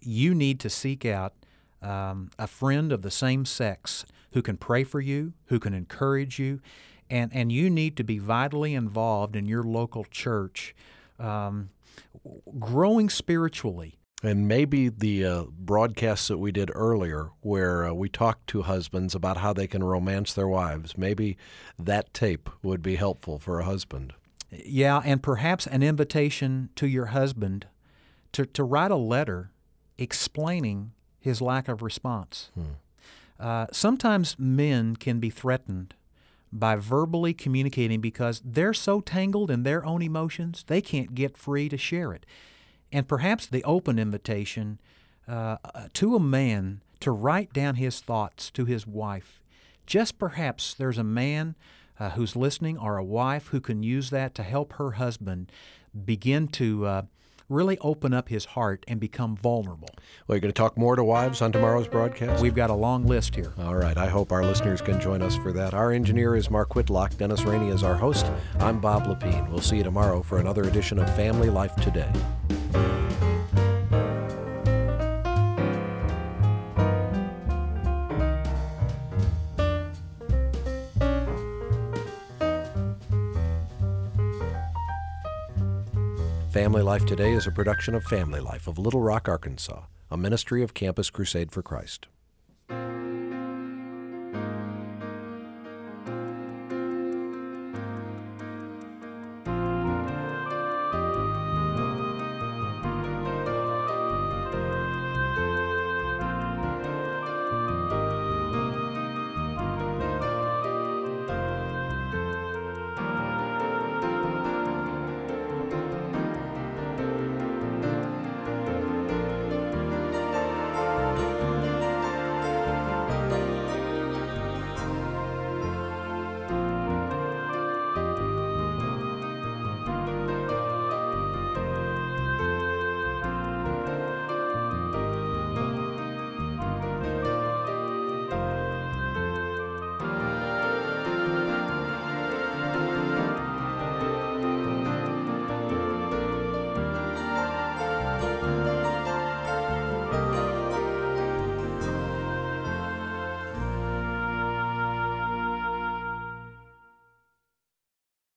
you 0.00 0.34
need 0.34 0.60
to 0.60 0.70
seek 0.70 1.04
out 1.04 1.32
um, 1.80 2.30
a 2.38 2.46
friend 2.46 2.92
of 2.92 3.02
the 3.02 3.10
same 3.10 3.44
sex 3.44 4.04
who 4.32 4.42
can 4.42 4.56
pray 4.56 4.84
for 4.84 5.00
you, 5.00 5.32
who 5.46 5.58
can 5.58 5.74
encourage 5.74 6.38
you, 6.38 6.60
and, 7.10 7.30
and 7.34 7.52
you 7.52 7.68
need 7.68 7.96
to 7.96 8.04
be 8.04 8.18
vitally 8.18 8.74
involved 8.74 9.36
in 9.36 9.46
your 9.46 9.62
local 9.62 10.04
church, 10.04 10.74
um, 11.18 11.70
growing 12.58 13.10
spiritually. 13.10 13.98
And 14.22 14.46
maybe 14.46 14.88
the 14.88 15.24
uh, 15.24 15.44
broadcasts 15.50 16.28
that 16.28 16.38
we 16.38 16.52
did 16.52 16.70
earlier, 16.74 17.30
where 17.40 17.86
uh, 17.86 17.92
we 17.92 18.08
talked 18.08 18.46
to 18.48 18.62
husbands 18.62 19.16
about 19.16 19.38
how 19.38 19.52
they 19.52 19.66
can 19.66 19.82
romance 19.82 20.32
their 20.32 20.46
wives, 20.46 20.96
maybe 20.96 21.36
that 21.76 22.14
tape 22.14 22.48
would 22.62 22.82
be 22.82 22.96
helpful 22.96 23.40
for 23.40 23.58
a 23.58 23.64
husband. 23.64 24.12
Yeah, 24.50 25.02
and 25.04 25.22
perhaps 25.22 25.66
an 25.66 25.82
invitation 25.82 26.68
to 26.76 26.86
your 26.86 27.06
husband 27.06 27.66
to, 28.32 28.46
to 28.46 28.62
write 28.62 28.92
a 28.92 28.96
letter 28.96 29.50
explaining 29.98 30.92
his 31.18 31.40
lack 31.40 31.66
of 31.68 31.82
response. 31.82 32.50
Hmm. 32.54 32.64
Uh, 33.40 33.66
sometimes 33.72 34.38
men 34.38 34.94
can 34.94 35.18
be 35.18 35.30
threatened 35.30 35.94
by 36.52 36.76
verbally 36.76 37.34
communicating 37.34 38.00
because 38.00 38.40
they're 38.44 38.74
so 38.74 39.00
tangled 39.00 39.50
in 39.50 39.64
their 39.64 39.84
own 39.84 40.00
emotions, 40.02 40.64
they 40.68 40.80
can't 40.80 41.14
get 41.14 41.36
free 41.36 41.68
to 41.68 41.78
share 41.78 42.12
it 42.12 42.24
and 42.92 43.08
perhaps 43.08 43.46
the 43.46 43.64
open 43.64 43.98
invitation 43.98 44.78
uh, 45.26 45.56
to 45.94 46.14
a 46.14 46.20
man 46.20 46.80
to 47.00 47.10
write 47.10 47.52
down 47.52 47.76
his 47.76 48.00
thoughts 48.00 48.50
to 48.50 48.64
his 48.64 48.86
wife. 48.86 49.40
Just 49.86 50.18
perhaps 50.18 50.74
there's 50.74 50.98
a 50.98 51.04
man 51.04 51.56
uh, 51.98 52.10
who's 52.10 52.36
listening 52.36 52.78
or 52.78 52.96
a 52.96 53.04
wife 53.04 53.48
who 53.48 53.60
can 53.60 53.82
use 53.82 54.10
that 54.10 54.34
to 54.34 54.42
help 54.42 54.74
her 54.74 54.92
husband 54.92 55.50
begin 56.04 56.48
to 56.48 56.86
uh, 56.86 57.02
really 57.52 57.78
open 57.78 58.12
up 58.12 58.28
his 58.28 58.44
heart 58.46 58.84
and 58.88 58.98
become 58.98 59.36
vulnerable. 59.36 59.88
Well, 60.26 60.36
you're 60.36 60.40
going 60.40 60.52
to 60.52 60.58
talk 60.58 60.76
more 60.76 60.96
to 60.96 61.04
wives 61.04 61.42
on 61.42 61.52
tomorrow's 61.52 61.86
broadcast? 61.86 62.42
We've 62.42 62.54
got 62.54 62.70
a 62.70 62.74
long 62.74 63.06
list 63.06 63.34
here. 63.34 63.52
All 63.58 63.76
right. 63.76 63.96
I 63.96 64.08
hope 64.08 64.32
our 64.32 64.44
listeners 64.44 64.80
can 64.80 65.00
join 65.00 65.22
us 65.22 65.36
for 65.36 65.52
that. 65.52 65.74
Our 65.74 65.92
engineer 65.92 66.34
is 66.34 66.50
Mark 66.50 66.74
Whitlock. 66.74 67.16
Dennis 67.16 67.42
Rainey 67.44 67.68
is 67.68 67.82
our 67.82 67.94
host. 67.94 68.26
I'm 68.58 68.80
Bob 68.80 69.06
Lepine. 69.06 69.48
We'll 69.50 69.60
see 69.60 69.76
you 69.76 69.84
tomorrow 69.84 70.22
for 70.22 70.38
another 70.38 70.64
edition 70.64 70.98
of 70.98 71.14
Family 71.14 71.50
Life 71.50 71.76
Today. 71.76 72.10
Life 86.92 87.06
Today 87.06 87.32
is 87.32 87.46
a 87.46 87.50
production 87.50 87.94
of 87.94 88.04
Family 88.04 88.38
Life 88.38 88.68
of 88.68 88.78
Little 88.78 89.00
Rock, 89.00 89.26
Arkansas, 89.26 89.84
a 90.10 90.18
ministry 90.18 90.62
of 90.62 90.74
Campus 90.74 91.08
Crusade 91.08 91.50
for 91.50 91.62
Christ. 91.62 92.06